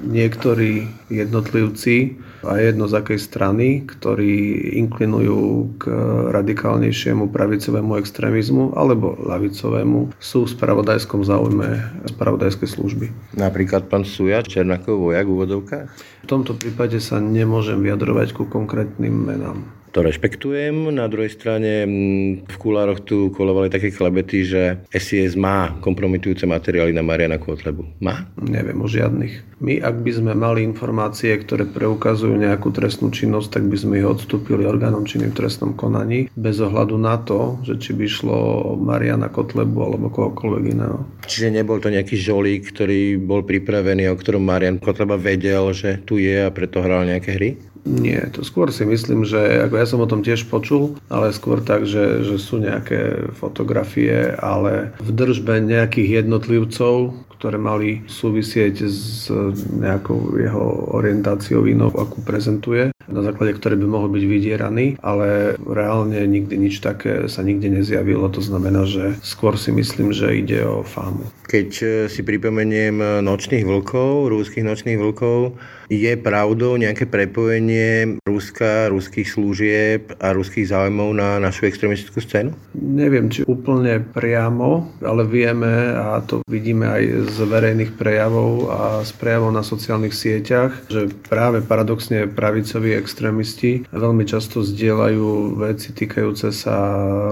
niektorí 0.00 0.88
jednotlivci 1.12 2.16
a 2.48 2.56
jedno 2.64 2.88
z 2.88 2.96
akej 3.04 3.20
strany, 3.20 3.84
ktorí 3.84 4.72
inklinujú 4.80 5.76
k 5.76 5.92
radikálnejšiemu 6.32 7.28
pravicovému 7.28 8.00
extrémizmu 8.00 8.72
alebo 8.72 9.12
lavicovému, 9.20 10.16
sú 10.16 10.48
v 10.48 10.52
spravodajskom 10.56 11.28
záujme 11.28 11.92
spravodajskej 12.08 12.68
služby. 12.72 13.06
Napríklad 13.36 13.92
pán 13.92 14.08
Suja, 14.08 14.40
Černakov 14.40 15.12
vojak 15.12 15.28
v 15.28 15.34
úvodovkách? 15.36 15.88
V 16.24 16.26
tomto 16.26 16.56
prípade 16.56 16.96
sa 17.04 17.20
nemôžem 17.20 17.84
vyjadrovať 17.84 18.32
ku 18.32 18.48
konkrétnym 18.48 19.12
menám 19.12 19.81
to 19.92 20.00
rešpektujem. 20.00 20.88
Na 20.88 21.06
druhej 21.06 21.28
strane 21.28 21.84
mm, 21.84 22.48
v 22.48 22.56
kulároch 22.56 23.04
tu 23.04 23.28
kolovali 23.28 23.68
také 23.68 23.92
klebety, 23.92 24.48
že 24.48 24.62
SIS 24.88 25.36
má 25.36 25.76
kompromitujúce 25.84 26.48
materiály 26.48 26.96
na 26.96 27.04
Mariana 27.04 27.36
Kotlebu. 27.36 27.84
Má? 28.00 28.26
Neviem 28.40 28.80
o 28.80 28.88
žiadnych. 28.88 29.60
My, 29.62 29.78
ak 29.78 30.02
by 30.02 30.10
sme 30.10 30.32
mali 30.34 30.66
informácie, 30.66 31.30
ktoré 31.38 31.68
preukazujú 31.68 32.34
nejakú 32.34 32.74
trestnú 32.74 33.14
činnosť, 33.14 33.60
tak 33.60 33.64
by 33.70 33.76
sme 33.78 33.94
ich 34.02 34.08
odstúpili 34.08 34.66
orgánom 34.66 35.06
činným 35.06 35.30
trestnom 35.30 35.78
konaní, 35.78 36.26
bez 36.34 36.58
ohľadu 36.58 36.98
na 36.98 37.20
to, 37.22 37.62
že 37.62 37.78
či 37.78 37.94
by 37.94 38.06
šlo 38.10 38.38
Mariana 38.74 39.30
Kotlebu 39.30 39.78
alebo 39.78 40.10
kohokoľvek 40.10 40.64
iného. 40.66 41.06
Čiže 41.30 41.54
nebol 41.54 41.78
to 41.78 41.94
nejaký 41.94 42.18
žolík, 42.18 42.74
ktorý 42.74 43.22
bol 43.22 43.46
pripravený, 43.46 44.10
o 44.10 44.18
ktorom 44.18 44.42
Marian 44.42 44.82
Kotleba 44.82 45.14
vedel, 45.14 45.70
že 45.70 46.02
tu 46.02 46.18
je 46.18 46.42
a 46.42 46.50
preto 46.50 46.82
hral 46.82 47.06
nejaké 47.06 47.30
hry? 47.38 47.50
Nie, 47.82 48.30
to 48.30 48.46
skôr 48.46 48.70
si 48.70 48.86
myslím, 48.86 49.26
že 49.26 49.66
ako 49.66 49.74
ja 49.74 49.81
som 49.86 50.00
o 50.02 50.10
tom 50.10 50.24
tiež 50.24 50.48
počul, 50.48 50.96
ale 51.12 51.34
skôr 51.34 51.62
tak, 51.62 51.84
že, 51.86 52.22
že 52.22 52.36
sú 52.38 52.58
nejaké 52.62 53.32
fotografie, 53.36 54.32
ale 54.38 54.94
v 55.02 55.10
držbe 55.10 55.60
nejakých 55.62 56.24
jednotlivcov, 56.24 57.14
ktoré 57.42 57.58
mali 57.58 58.06
súvisieť 58.06 58.86
s 58.86 59.26
nejakou 59.74 60.38
jeho 60.38 60.94
orientáciou 60.94 61.66
inou, 61.66 61.90
akú 61.90 62.22
prezentuje, 62.22 62.94
na 63.10 63.18
základe 63.26 63.58
ktoré 63.58 63.74
by 63.74 63.86
mohol 63.90 64.14
byť 64.14 64.24
vydieraný, 64.30 64.86
ale 65.02 65.58
reálne 65.58 66.22
nikdy 66.22 66.54
nič 66.54 66.78
také 66.78 67.26
sa 67.26 67.42
nikde 67.42 67.66
nezjavilo. 67.66 68.30
To 68.30 68.38
znamená, 68.38 68.86
že 68.86 69.18
skôr 69.26 69.58
si 69.58 69.74
myslím, 69.74 70.14
že 70.14 70.38
ide 70.38 70.62
o 70.62 70.86
fámu. 70.86 71.26
Keď 71.50 71.68
si 72.06 72.20
pripomeniem 72.22 73.26
nočných 73.26 73.66
vlkov, 73.66 74.30
rúských 74.30 74.62
nočných 74.62 75.02
vlkov, 75.02 75.58
je 75.90 76.12
pravdou 76.18 76.78
nejaké 76.78 77.08
prepojenie 77.08 78.20
Ruska, 78.22 78.90
ruských 78.92 79.28
služieb 79.28 80.02
a 80.22 80.34
ruských 80.36 80.70
záujmov 80.70 81.10
na 81.16 81.42
našu 81.42 81.66
extremistickú 81.66 82.22
scénu? 82.22 82.54
Neviem, 82.76 83.32
či 83.32 83.46
úplne 83.46 84.02
priamo, 84.02 84.90
ale 85.02 85.22
vieme 85.26 85.96
a 85.96 86.22
to 86.22 86.44
vidíme 86.46 86.86
aj 86.86 87.02
z 87.32 87.38
verejných 87.46 87.92
prejavov 87.96 88.70
a 88.70 88.80
z 89.02 89.12
prejavov 89.18 89.50
na 89.54 89.64
sociálnych 89.64 90.14
sieťach, 90.14 90.90
že 90.90 91.10
práve 91.26 91.64
paradoxne 91.64 92.28
pravicoví 92.30 92.94
extrémisti 92.94 93.86
veľmi 93.90 94.24
často 94.26 94.60
zdieľajú 94.62 95.58
veci 95.60 95.94
týkajúce 95.94 96.50
sa 96.54 96.76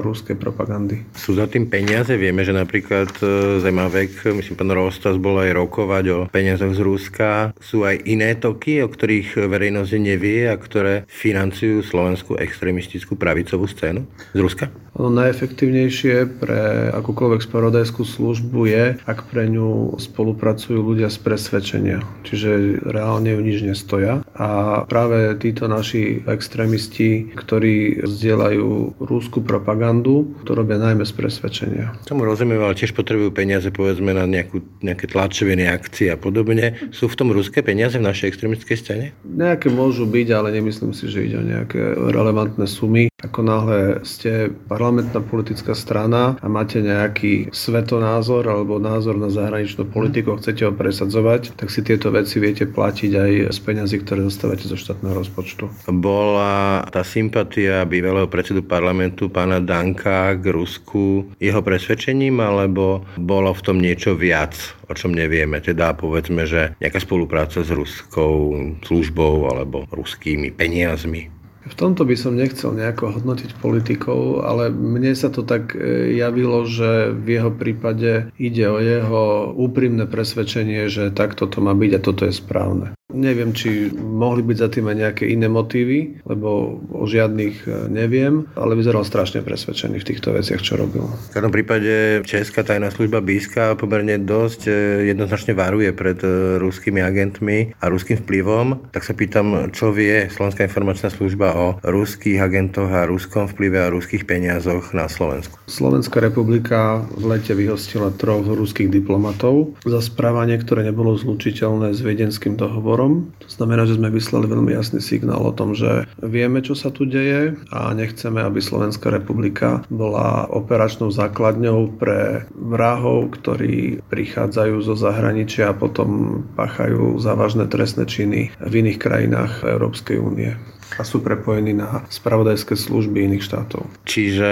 ruskej 0.00 0.36
propagandy. 0.36 1.02
Sú 1.14 1.36
za 1.36 1.46
tým 1.50 1.66
peniaze? 1.66 2.14
Vieme, 2.16 2.46
že 2.46 2.54
napríklad 2.54 3.10
e, 3.20 3.60
Zemavek, 3.60 4.30
myslím, 4.30 4.56
pán 4.56 4.72
Rostas 4.72 5.16
bol 5.20 5.40
aj 5.40 5.50
rokovať 5.56 6.04
o 6.12 6.18
peniazoch 6.28 6.72
z 6.76 6.80
Ruska. 6.80 7.30
Sú 7.60 7.84
aj 7.84 8.00
iné 8.06 8.36
toky, 8.50 8.82
o 8.82 8.90
ktorých 8.90 9.46
verejnosť 9.46 9.92
nevie 10.02 10.50
a 10.50 10.58
ktoré 10.58 11.06
financujú 11.06 11.86
slovenskú 11.86 12.34
extrémistickú 12.34 13.14
pravicovú 13.14 13.70
scénu 13.70 14.02
z 14.34 14.38
Ruska? 14.42 14.66
Ono 14.98 15.06
najefektívnejšie 15.14 16.42
pre 16.42 16.90
akúkoľvek 16.90 17.46
spravodajskú 17.46 18.02
službu 18.02 18.60
je, 18.66 18.84
ak 19.06 19.30
pre 19.30 19.46
ňu 19.46 19.94
spolupracujú 20.02 20.82
ľudia 20.82 21.06
z 21.06 21.18
presvedčenia. 21.22 22.02
Čiže 22.26 22.82
reálne 22.90 23.30
ju 23.30 23.40
nič 23.40 23.62
nestoja. 23.62 24.26
A 24.34 24.82
práve 24.90 25.38
títo 25.38 25.70
naši 25.70 26.26
extrémisti, 26.26 27.30
ktorí 27.38 28.02
zdieľajú 28.02 28.98
rúskú 28.98 29.46
propagandu, 29.46 30.34
to 30.42 30.58
robia 30.58 30.76
najmä 30.76 31.06
z 31.06 31.14
presvedčenia. 31.14 31.94
Tomu 32.10 32.26
rozumiem, 32.26 32.58
ale 32.58 32.74
tiež 32.74 32.90
potrebujú 32.90 33.30
peniaze 33.30 33.70
povedzme 33.70 34.10
na 34.10 34.26
nejakú, 34.26 34.58
nejaké 34.82 35.06
tlačové 35.06 35.54
akcie 35.70 36.10
a 36.10 36.18
podobne. 36.18 36.90
Sú 36.90 37.06
v 37.06 37.16
tom 37.16 37.30
ruské 37.30 37.62
peniaze 37.62 37.94
v 37.94 38.06
našej 38.10 38.29
extrémistickej 38.30 38.78
scéne? 38.78 39.06
Nejaké 39.26 39.68
môžu 39.68 40.06
byť, 40.06 40.28
ale 40.30 40.54
nemyslím 40.54 40.94
si, 40.94 41.10
že 41.10 41.26
ide 41.26 41.36
o 41.36 41.44
nejaké 41.44 41.98
relevantné 41.98 42.64
sumy. 42.70 43.10
Ako 43.20 43.44
náhle 43.44 44.00
ste 44.06 44.48
parlamentná 44.70 45.20
politická 45.20 45.76
strana 45.76 46.40
a 46.40 46.46
máte 46.48 46.80
nejaký 46.80 47.52
svetonázor 47.52 48.48
alebo 48.48 48.80
názor 48.80 49.20
na 49.20 49.28
zahraničnú 49.28 49.84
politiku 49.92 50.32
a 50.34 50.40
chcete 50.40 50.64
ho 50.64 50.72
presadzovať, 50.72 51.58
tak 51.60 51.68
si 51.68 51.84
tieto 51.84 52.08
veci 52.08 52.40
viete 52.40 52.64
platiť 52.64 53.12
aj 53.12 53.32
z 53.52 53.58
peňazí, 53.60 54.00
ktoré 54.00 54.24
dostávate 54.24 54.64
zo 54.64 54.78
štátneho 54.78 55.12
rozpočtu. 55.20 55.68
Bola 55.92 56.86
tá 56.88 57.04
sympatia 57.04 57.84
bývalého 57.84 58.30
predsedu 58.30 58.64
parlamentu 58.64 59.28
pána 59.28 59.60
Danka 59.60 60.32
k 60.40 60.44
Rusku 60.48 61.28
jeho 61.36 61.60
presvedčením, 61.60 62.40
alebo 62.40 63.04
bolo 63.20 63.52
v 63.52 63.64
tom 63.64 63.76
niečo 63.76 64.16
viac, 64.16 64.56
o 64.90 64.94
čom 64.98 65.14
nevieme? 65.14 65.62
Teda 65.62 65.94
povedzme, 65.94 66.44
že 66.50 66.74
nejaká 66.83 66.98
spolupráca 66.98 67.62
s 67.62 67.70
ruskou 67.70 68.59
službou 68.83 69.46
alebo 69.46 69.87
ruskými 69.94 70.50
peniazmi. 70.50 71.31
V 71.61 71.74
tomto 71.79 72.03
by 72.09 72.16
som 72.16 72.35
nechcel 72.35 72.74
nejako 72.74 73.20
hodnotiť 73.20 73.61
politikov, 73.62 74.42
ale 74.42 74.72
mne 74.72 75.14
sa 75.14 75.31
to 75.31 75.46
tak 75.46 75.76
e, 75.76 76.16
javilo, 76.16 76.64
že 76.64 77.14
v 77.14 77.37
jeho 77.37 77.53
prípade 77.53 78.33
ide 78.40 78.64
o 78.66 78.81
jeho 78.81 79.53
úprimné 79.55 80.09
presvedčenie, 80.09 80.88
že 80.88 81.14
takto 81.14 81.46
to 81.46 81.62
má 81.62 81.76
byť 81.76 81.90
a 81.94 82.00
toto 82.00 82.24
je 82.26 82.33
správne. 82.33 82.96
Neviem, 83.11 83.51
či 83.51 83.90
mohli 83.94 84.46
byť 84.46 84.57
za 84.57 84.68
tým 84.70 84.87
aj 84.87 84.96
nejaké 84.96 85.25
iné 85.27 85.51
motívy, 85.51 86.23
lebo 86.25 86.79
o 86.94 87.05
žiadnych 87.05 87.66
e, 87.66 87.90
neviem, 87.90 88.46
ale 88.55 88.79
vyzeral 88.79 89.03
strašne 89.03 89.42
presvedčený 89.42 89.99
v 89.99 90.09
týchto 90.09 90.31
veciach, 90.31 90.62
čo 90.62 90.79
robil. 90.79 91.05
V 91.05 91.35
každom 91.35 91.51
prípade 91.51 92.23
Česká 92.25 92.62
tajná 92.62 92.94
služba 92.94 93.18
Bíska 93.18 93.75
pomerne 93.75 94.23
dosť 94.23 94.61
e, 94.70 94.73
jednoznačne 95.11 95.59
varuje 95.59 95.90
pred 95.90 96.23
e, 96.23 96.62
ruskými 96.62 97.03
agentmi 97.03 97.75
a 97.83 97.90
ruským 97.90 98.23
vplyvom. 98.23 98.94
Tak 98.94 99.03
sa 99.03 99.14
pýtam, 99.18 99.75
čo 99.75 99.90
vie 99.90 100.31
Slovenská 100.31 100.70
informačná 100.70 101.11
služba 101.11 101.59
o 101.59 101.66
ruských 101.83 102.38
agentoch 102.38 102.90
a 102.94 103.09
ruskom 103.11 103.51
vplyve 103.51 103.79
a 103.83 103.92
ruských 103.92 104.25
peniazoch 104.25 104.94
na 104.94 105.11
Slovensku. 105.11 105.59
Slovenská 105.66 106.23
republika 106.23 107.03
v 107.18 107.37
lete 107.37 107.59
vyhostila 107.59 108.14
troch 108.14 108.46
ruských 108.46 108.90
diplomatov 108.90 109.75
za 109.83 109.99
správanie, 109.99 110.61
ktoré 110.62 110.87
nebolo 110.87 111.18
zlučiteľné 111.18 111.96
s 111.96 112.01
viedenským 112.05 112.55
dohovorom 112.55 112.99
dohovorom. 113.00 113.32
To 113.40 113.48
znamená, 113.48 113.88
že 113.88 113.96
sme 113.96 114.12
vyslali 114.12 114.46
veľmi 114.46 114.72
jasný 114.76 115.00
signál 115.00 115.40
o 115.40 115.56
tom, 115.56 115.72
že 115.72 116.04
vieme, 116.20 116.60
čo 116.60 116.76
sa 116.76 116.92
tu 116.92 117.08
deje 117.08 117.56
a 117.72 117.90
nechceme, 117.96 118.44
aby 118.44 118.60
Slovenská 118.60 119.08
republika 119.08 119.82
bola 119.88 120.46
operačnou 120.52 121.08
základňou 121.08 121.96
pre 121.96 122.44
vrahov, 122.52 123.32
ktorí 123.40 124.04
prichádzajú 124.12 124.76
zo 124.84 124.94
zahraničia 124.94 125.72
a 125.72 125.78
potom 125.78 126.42
páchajú 126.54 127.16
závažné 127.18 127.66
trestné 127.72 128.04
činy 128.04 128.52
v 128.60 128.72
iných 128.84 128.98
krajinách 129.00 129.64
Európskej 129.64 130.20
únie 130.20 130.52
a 130.98 131.03
sú 131.07 131.22
prepojení 131.22 131.76
na 131.76 132.03
spravodajské 132.11 132.74
služby 132.74 133.31
iných 133.31 133.44
štátov. 133.46 133.87
Čiže 134.09 134.50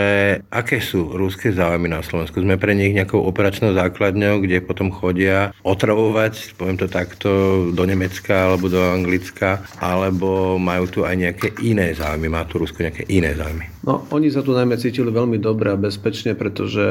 aké 0.53 0.79
sú 0.79 1.15
ruské 1.17 1.51
záujmy 1.51 1.91
na 1.91 2.05
Slovensku? 2.05 2.39
Sme 2.39 2.61
pre 2.61 2.77
nich 2.77 2.95
nejakou 2.95 3.25
operačnou 3.25 3.75
základňou, 3.75 4.45
kde 4.45 4.63
potom 4.63 4.93
chodia 4.93 5.51
otravovať, 5.65 6.55
poviem 6.55 6.79
to 6.79 6.87
takto, 6.87 7.31
do 7.73 7.85
Nemecka 7.85 8.51
alebo 8.53 8.71
do 8.71 8.79
Anglicka, 8.79 9.65
alebo 9.83 10.61
majú 10.61 10.85
tu 10.87 11.01
aj 11.03 11.15
nejaké 11.17 11.49
iné 11.65 11.95
záujmy? 11.97 12.31
Má 12.31 12.47
tu 12.47 12.63
Rusko 12.63 12.85
nejaké 12.85 13.09
iné 13.09 13.35
záujmy? 13.35 13.79
No, 13.87 14.05
oni 14.13 14.29
sa 14.29 14.45
tu 14.45 14.53
najmä 14.53 14.77
cítili 14.77 15.09
veľmi 15.09 15.41
dobre 15.41 15.73
a 15.73 15.81
bezpečne, 15.81 16.37
pretože 16.37 16.83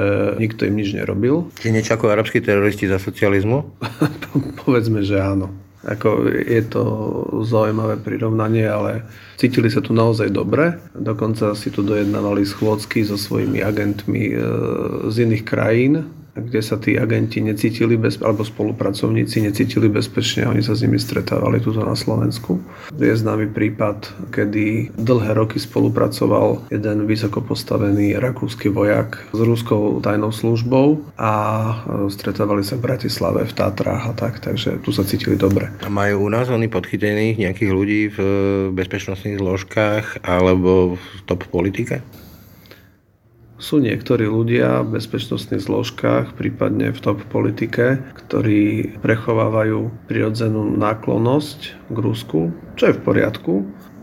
nikto 0.42 0.66
im 0.66 0.80
nič 0.80 0.98
nerobil. 0.98 1.52
Čiže 1.62 1.76
niečo 1.76 1.94
ako 1.94 2.10
arabskí 2.10 2.42
teroristi 2.42 2.90
za 2.90 2.98
socializmu? 2.98 3.78
Povedzme, 4.66 5.06
že 5.06 5.22
áno. 5.22 5.67
Ako 5.86 6.26
je 6.34 6.62
to 6.66 6.84
zaujímavé 7.46 8.02
prirovnanie, 8.02 8.66
ale 8.66 9.06
cítili 9.38 9.70
sa 9.70 9.78
tu 9.78 9.94
naozaj 9.94 10.34
dobre. 10.34 10.82
Dokonca 10.98 11.54
si 11.54 11.70
tu 11.70 11.86
dojednávali 11.86 12.42
schôdzky 12.50 13.06
so 13.06 13.14
svojimi 13.14 13.62
agentmi 13.62 14.34
e, 14.34 14.36
z 15.14 15.16
iných 15.30 15.44
krajín 15.46 16.10
kde 16.38 16.62
sa 16.62 16.78
tí 16.78 16.96
agenti 16.96 17.42
necítili 17.42 17.98
bez, 17.98 18.22
alebo 18.22 18.46
spolupracovníci 18.46 19.42
necítili 19.42 19.90
bezpečne 19.90 20.48
oni 20.48 20.62
sa 20.62 20.78
s 20.78 20.86
nimi 20.86 21.02
stretávali 21.02 21.60
tuto 21.60 21.82
na 21.82 21.98
Slovensku. 21.98 22.62
Je 22.96 23.14
známy 23.14 23.50
prípad, 23.52 24.30
kedy 24.30 24.96
dlhé 24.96 25.32
roky 25.34 25.58
spolupracoval 25.58 26.70
jeden 26.70 27.10
vysoko 27.10 27.42
postavený 27.42 28.18
rakúsky 28.22 28.70
vojak 28.70 29.28
s 29.34 29.40
ruskou 29.40 30.00
tajnou 30.00 30.30
službou 30.32 31.02
a 31.18 31.34
e, 31.34 31.74
stretávali 32.14 32.62
sa 32.62 32.78
v 32.78 32.86
Bratislave, 32.86 33.46
v 33.46 33.54
Tatrách 33.54 34.04
a 34.10 34.14
tak, 34.14 34.40
takže 34.40 34.80
tu 34.82 34.94
sa 34.94 35.04
cítili 35.04 35.36
dobre. 35.36 35.74
A 35.82 35.90
majú 35.90 36.28
u 36.28 36.30
nás 36.30 36.48
oni 36.52 36.70
podchytených 36.70 37.42
nejakých 37.42 37.72
ľudí 37.72 38.02
v 38.14 38.18
e, 38.20 38.28
bezpečnostných 38.76 39.40
zložkách 39.42 40.26
alebo 40.26 41.00
v 41.00 41.06
top 41.26 41.48
politike? 41.50 42.04
Sú 43.58 43.82
niektorí 43.82 44.30
ľudia 44.30 44.86
v 44.86 45.02
bezpečnostných 45.02 45.66
zložkách, 45.66 46.38
prípadne 46.38 46.94
v 46.94 47.00
top 47.02 47.26
politike, 47.26 47.98
ktorí 48.14 48.94
prechovávajú 49.02 49.90
prirodzenú 50.06 50.78
náklonnosť 50.78 51.90
k 51.90 51.98
Rusku, 51.98 52.54
čo 52.78 52.94
je 52.94 52.94
v 52.94 53.02
poriadku. 53.02 53.54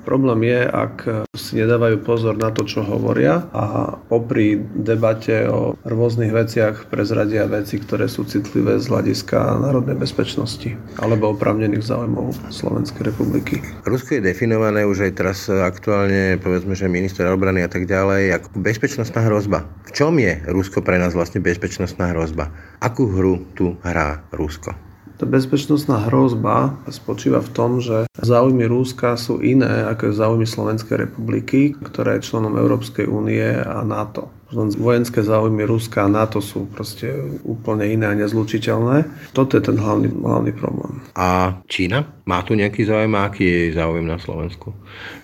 Problém 0.04 0.44
je, 0.44 0.60
ak 0.68 0.96
si 1.32 1.56
nedávajú 1.58 2.04
pozor 2.04 2.36
na 2.36 2.52
to, 2.52 2.68
čo 2.68 2.84
hovoria 2.84 3.48
a 3.56 3.96
popri 3.96 4.60
debate 4.60 5.48
o 5.48 5.74
rôznych 5.82 6.30
veciach 6.30 6.92
prezradia 6.92 7.48
veci, 7.48 7.80
ktoré 7.80 8.04
sú 8.06 8.28
citlivé 8.28 8.76
z 8.78 8.92
hľadiska 8.92 9.64
národnej 9.64 9.96
bezpečnosti 9.96 10.76
alebo 11.00 11.32
opravnených 11.32 11.82
záujmov 11.82 12.52
Slovenskej 12.52 13.10
republiky. 13.10 13.64
Rusko 13.88 14.20
je 14.20 14.28
definované 14.28 14.84
už 14.84 15.08
aj 15.08 15.12
teraz 15.16 15.48
aktuálne, 15.48 16.36
povedzme, 16.38 16.76
že 16.76 16.86
minister 16.86 17.24
obrany 17.32 17.64
a 17.64 17.70
tak 17.72 17.88
ďalej, 17.88 18.36
ako 18.38 18.48
bezpečnostná 18.60 19.24
hrozba. 19.24 19.64
V 19.88 19.90
čom 19.96 20.20
je 20.20 20.36
Rusko 20.46 20.84
pre 20.84 21.00
nás 21.00 21.16
vlastne 21.16 21.40
bezpečnostná 21.40 22.12
hrozba? 22.12 22.52
Akú 22.78 23.08
hru 23.08 23.40
tu 23.56 23.80
hrá 23.80 24.20
Rusko? 24.30 24.93
Tá 25.14 25.31
bezpečnostná 25.31 26.11
hrozba 26.11 26.74
spočíva 26.90 27.38
v 27.38 27.53
tom, 27.55 27.79
že 27.79 28.11
záujmy 28.18 28.66
Rúska 28.66 29.14
sú 29.14 29.38
iné 29.38 29.87
ako 29.87 30.11
záujmy 30.11 30.42
Slovenskej 30.42 31.07
republiky, 31.07 31.79
ktorá 31.79 32.18
je 32.18 32.27
členom 32.27 32.59
Európskej 32.59 33.07
únie 33.07 33.46
a 33.62 33.87
NATO 33.87 34.35
vojenské 34.54 35.20
záujmy 35.20 35.66
Ruska 35.66 36.06
a 36.06 36.08
NATO 36.08 36.38
sú 36.38 36.70
proste 36.70 37.10
úplne 37.42 37.90
iné 37.90 38.06
a 38.06 38.14
nezlučiteľné. 38.14 39.30
Toto 39.34 39.58
je 39.58 39.62
ten 39.66 39.76
hlavný, 39.76 40.14
hlavný 40.14 40.52
problém. 40.54 41.02
A 41.18 41.58
Čína? 41.66 42.06
Má 42.24 42.40
tu 42.40 42.56
nejaký 42.56 42.88
záujem? 42.88 43.12
Aký 43.18 43.44
je 43.44 43.76
záujem 43.76 44.06
na 44.08 44.16
Slovensku? 44.16 44.72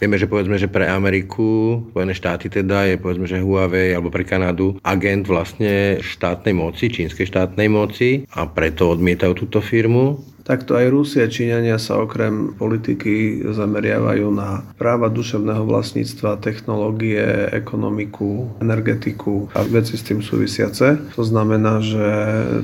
Vieme, 0.02 0.20
že 0.20 0.28
povedzme, 0.28 0.60
že 0.60 0.68
pre 0.68 0.84
Ameriku, 0.84 1.80
Spojené 1.94 2.12
štáty 2.12 2.52
teda, 2.52 2.84
je 2.90 3.00
povedzme, 3.00 3.24
že 3.24 3.40
Huawei 3.40 3.96
alebo 3.96 4.12
pre 4.12 4.26
Kanadu 4.26 4.76
agent 4.84 5.24
vlastne 5.24 6.02
štátnej 6.02 6.52
moci, 6.52 6.92
čínskej 6.92 7.24
štátnej 7.24 7.72
moci 7.72 8.28
a 8.34 8.44
preto 8.50 8.92
odmietajú 8.92 9.32
túto 9.46 9.64
firmu. 9.64 10.20
Takto 10.42 10.74
aj 10.74 10.86
Rusia 10.88 11.28
a 11.28 11.32
Číňania 11.32 11.76
sa 11.76 12.00
okrem 12.00 12.56
politiky 12.56 13.44
zameriavajú 13.44 14.26
na 14.32 14.64
práva 14.80 15.12
duševného 15.12 15.68
vlastníctva, 15.68 16.40
technológie, 16.40 17.52
ekonomiku, 17.52 18.58
energetiku 18.64 19.52
a 19.52 19.60
veci 19.68 20.00
s 20.00 20.06
tým 20.06 20.24
súvisiace. 20.24 20.96
To 21.14 21.22
znamená, 21.22 21.84
že 21.84 22.06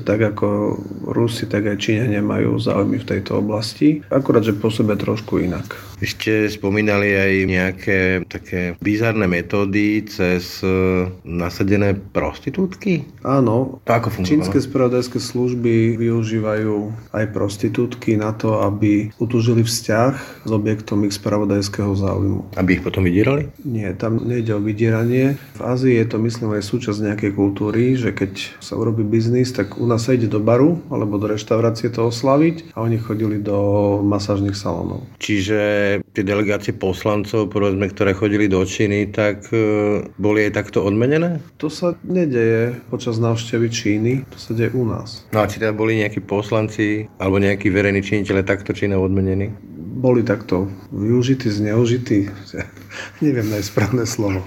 tak 0.08 0.24
ako 0.24 0.80
Rusi, 1.12 1.44
tak 1.44 1.68
aj 1.68 1.76
Číňania 1.76 2.24
majú 2.24 2.56
záujmy 2.56 3.04
v 3.04 3.08
tejto 3.16 3.44
oblasti, 3.44 4.00
akurát, 4.08 4.42
že 4.42 4.56
pôsobia 4.56 4.96
trošku 4.96 5.44
inak. 5.44 5.68
Vy 5.96 6.06
ste 6.12 6.32
spomínali 6.52 7.16
aj 7.16 7.32
nejaké 7.48 8.00
také 8.28 8.76
bizarné 8.84 9.24
metódy 9.24 10.04
cez 10.04 10.60
e, 10.60 11.08
nasadené 11.24 11.96
prostitútky? 11.96 13.08
Áno. 13.24 13.80
To 13.88 13.92
ako 13.96 14.12
fungovalo? 14.12 14.28
Čínske 14.28 14.58
spravodajské 14.60 15.16
služby 15.16 15.96
využívajú 15.96 16.92
aj 17.16 17.24
prostitútky 17.32 17.65
prostitútky 17.66 18.14
na 18.14 18.30
to, 18.30 18.62
aby 18.62 19.10
utúžili 19.18 19.66
vzťah 19.66 20.46
s 20.46 20.50
objektom 20.50 21.02
ich 21.02 21.18
spravodajského 21.18 21.98
záujmu. 21.98 22.54
Aby 22.54 22.78
ich 22.78 22.84
potom 22.86 23.02
vydierali? 23.02 23.50
Nie, 23.66 23.90
tam 23.98 24.22
nejde 24.22 24.54
o 24.54 24.62
vydieranie. 24.62 25.34
V 25.58 25.62
Ázii 25.66 25.98
je 25.98 26.06
to 26.06 26.22
myslím 26.22 26.54
aj 26.54 26.62
súčasť 26.62 26.98
nejakej 27.10 27.32
kultúry, 27.34 27.98
že 27.98 28.14
keď 28.14 28.62
sa 28.62 28.78
urobí 28.78 29.02
biznis, 29.02 29.50
tak 29.50 29.82
u 29.82 29.86
nás 29.90 30.06
sa 30.06 30.14
ide 30.14 30.30
do 30.30 30.38
baru 30.38 30.78
alebo 30.94 31.18
do 31.18 31.26
reštaurácie 31.26 31.90
to 31.90 32.06
oslaviť 32.06 32.78
a 32.78 32.86
oni 32.86 33.02
chodili 33.02 33.42
do 33.42 33.58
masážnych 34.06 34.54
salónov. 34.54 35.02
Čiže 35.18 35.58
tie 36.16 36.24
delegácie 36.24 36.72
poslancov, 36.72 37.52
povedzme, 37.52 37.92
ktoré 37.92 38.16
chodili 38.16 38.48
do 38.48 38.64
Číny, 38.64 39.12
tak 39.12 39.52
e, 39.52 40.00
boli 40.16 40.48
aj 40.48 40.56
takto 40.56 40.80
odmenené? 40.80 41.44
To 41.60 41.68
sa 41.68 41.92
nedeje 42.08 42.80
počas 42.88 43.20
návštevy 43.20 43.68
Číny, 43.68 44.12
to 44.32 44.40
sa 44.40 44.56
deje 44.56 44.72
u 44.72 44.88
nás. 44.88 45.28
No 45.36 45.44
a 45.44 45.48
či 45.50 45.60
teda 45.60 45.76
boli 45.76 46.00
nejakí 46.00 46.24
poslanci 46.24 47.04
alebo 47.20 47.36
nejakí 47.36 47.68
verejní 47.68 48.00
činiteľe 48.00 48.48
takto 48.48 48.72
Čínou 48.72 49.04
odmenení? 49.04 49.52
Boli 49.96 50.24
takto 50.24 50.72
využití, 50.88 51.52
zneužití. 51.52 52.32
Neviem 53.24 53.52
najsprávne 53.52 54.08
slovo. 54.08 54.40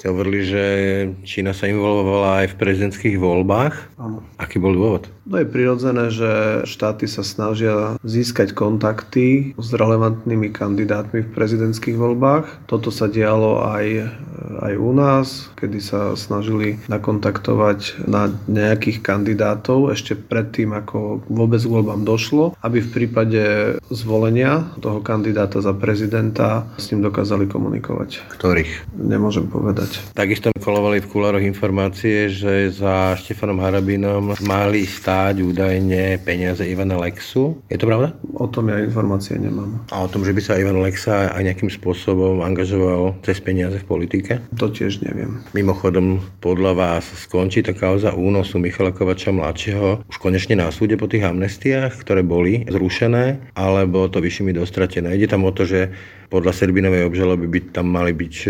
Ste 0.00 0.16
hovorili, 0.16 0.40
že 0.48 0.64
Čína 1.28 1.52
sa 1.52 1.68
involvovala 1.68 2.40
aj 2.40 2.56
v 2.56 2.58
prezidentských 2.64 3.20
voľbách. 3.20 4.00
Áno. 4.00 4.24
Aký 4.40 4.56
bol 4.56 4.72
dôvod? 4.72 5.12
No 5.28 5.36
je 5.36 5.44
prirodzené, 5.44 6.08
že 6.08 6.64
štáty 6.64 7.04
sa 7.04 7.20
snažia 7.20 8.00
získať 8.00 8.56
kontakty 8.56 9.52
s 9.60 9.68
relevantnými 9.76 10.56
kandidátmi 10.56 11.28
v 11.28 11.32
prezidentských 11.36 12.00
voľbách. 12.00 12.64
Toto 12.64 12.88
sa 12.88 13.12
dialo 13.12 13.60
aj, 13.60 14.08
aj 14.64 14.72
u 14.80 14.90
nás, 14.96 15.52
kedy 15.60 15.84
sa 15.84 16.16
snažili 16.16 16.80
nakontaktovať 16.88 18.08
na 18.08 18.32
nejakých 18.48 19.04
kandidátov 19.04 19.92
ešte 19.92 20.16
predtým, 20.16 20.72
ako 20.80 21.28
vôbec 21.28 21.60
k 21.60 21.68
voľbám 21.76 22.08
došlo, 22.08 22.56
aby 22.64 22.80
v 22.80 22.88
prípade 22.88 23.42
zvolenia 23.92 24.64
toho 24.80 25.04
kandidáta 25.04 25.60
za 25.60 25.76
prezidenta 25.76 26.64
s 26.80 26.88
ním 26.88 27.04
dokázali 27.04 27.44
komunikovať. 27.52 28.24
Ktorých? 28.32 28.96
Nemôžem 28.96 29.44
povedať. 29.44 29.89
Takisto 30.12 30.52
kolovali 30.60 31.00
v 31.00 31.10
kulároch 31.10 31.42
informácie, 31.42 32.28
že 32.28 32.68
za 32.70 33.16
Štefanom 33.16 33.58
Harabinom 33.58 34.36
mali 34.44 34.84
stáť 34.84 35.40
údajne 35.40 36.20
peniaze 36.22 36.62
Ivana 36.66 37.00
Lexu. 37.00 37.58
Je 37.72 37.80
to 37.80 37.88
pravda? 37.88 38.12
O 38.36 38.46
tom 38.46 38.68
ja 38.68 38.78
informácie 38.78 39.40
nemám. 39.40 39.82
A 39.90 40.04
o 40.04 40.10
tom, 40.10 40.22
že 40.22 40.36
by 40.36 40.40
sa 40.44 40.60
Ivan 40.60 40.78
Lexa 40.84 41.32
aj 41.32 41.42
nejakým 41.42 41.72
spôsobom 41.72 42.44
angažoval 42.44 43.16
cez 43.24 43.40
peniaze 43.40 43.80
v 43.80 43.88
politike? 43.88 44.32
To 44.60 44.68
tiež 44.68 45.00
neviem. 45.02 45.40
Mimochodom, 45.56 46.20
podľa 46.44 46.72
vás 46.76 47.04
skončí 47.26 47.64
tá 47.64 47.72
kauza 47.72 48.12
únosu 48.12 48.60
Michala 48.60 48.92
Kovača 48.92 49.32
mladšieho 49.32 50.04
už 50.06 50.16
konečne 50.20 50.60
na 50.60 50.68
súde 50.68 51.00
po 51.00 51.08
tých 51.08 51.24
amnestiách, 51.24 51.96
ktoré 52.04 52.20
boli 52.20 52.68
zrušené, 52.68 53.54
alebo 53.56 54.06
to 54.12 54.20
vyššími 54.20 54.52
dostratené. 54.52 55.16
Ide 55.16 55.32
tam 55.32 55.48
o 55.48 55.52
to, 55.54 55.64
že 55.64 55.90
podľa 56.30 56.54
Serbinovej 56.54 57.10
obžaloby 57.10 57.46
by 57.50 57.60
tam 57.74 57.90
mali 57.90 58.14
byť 58.14 58.34
e, 58.46 58.48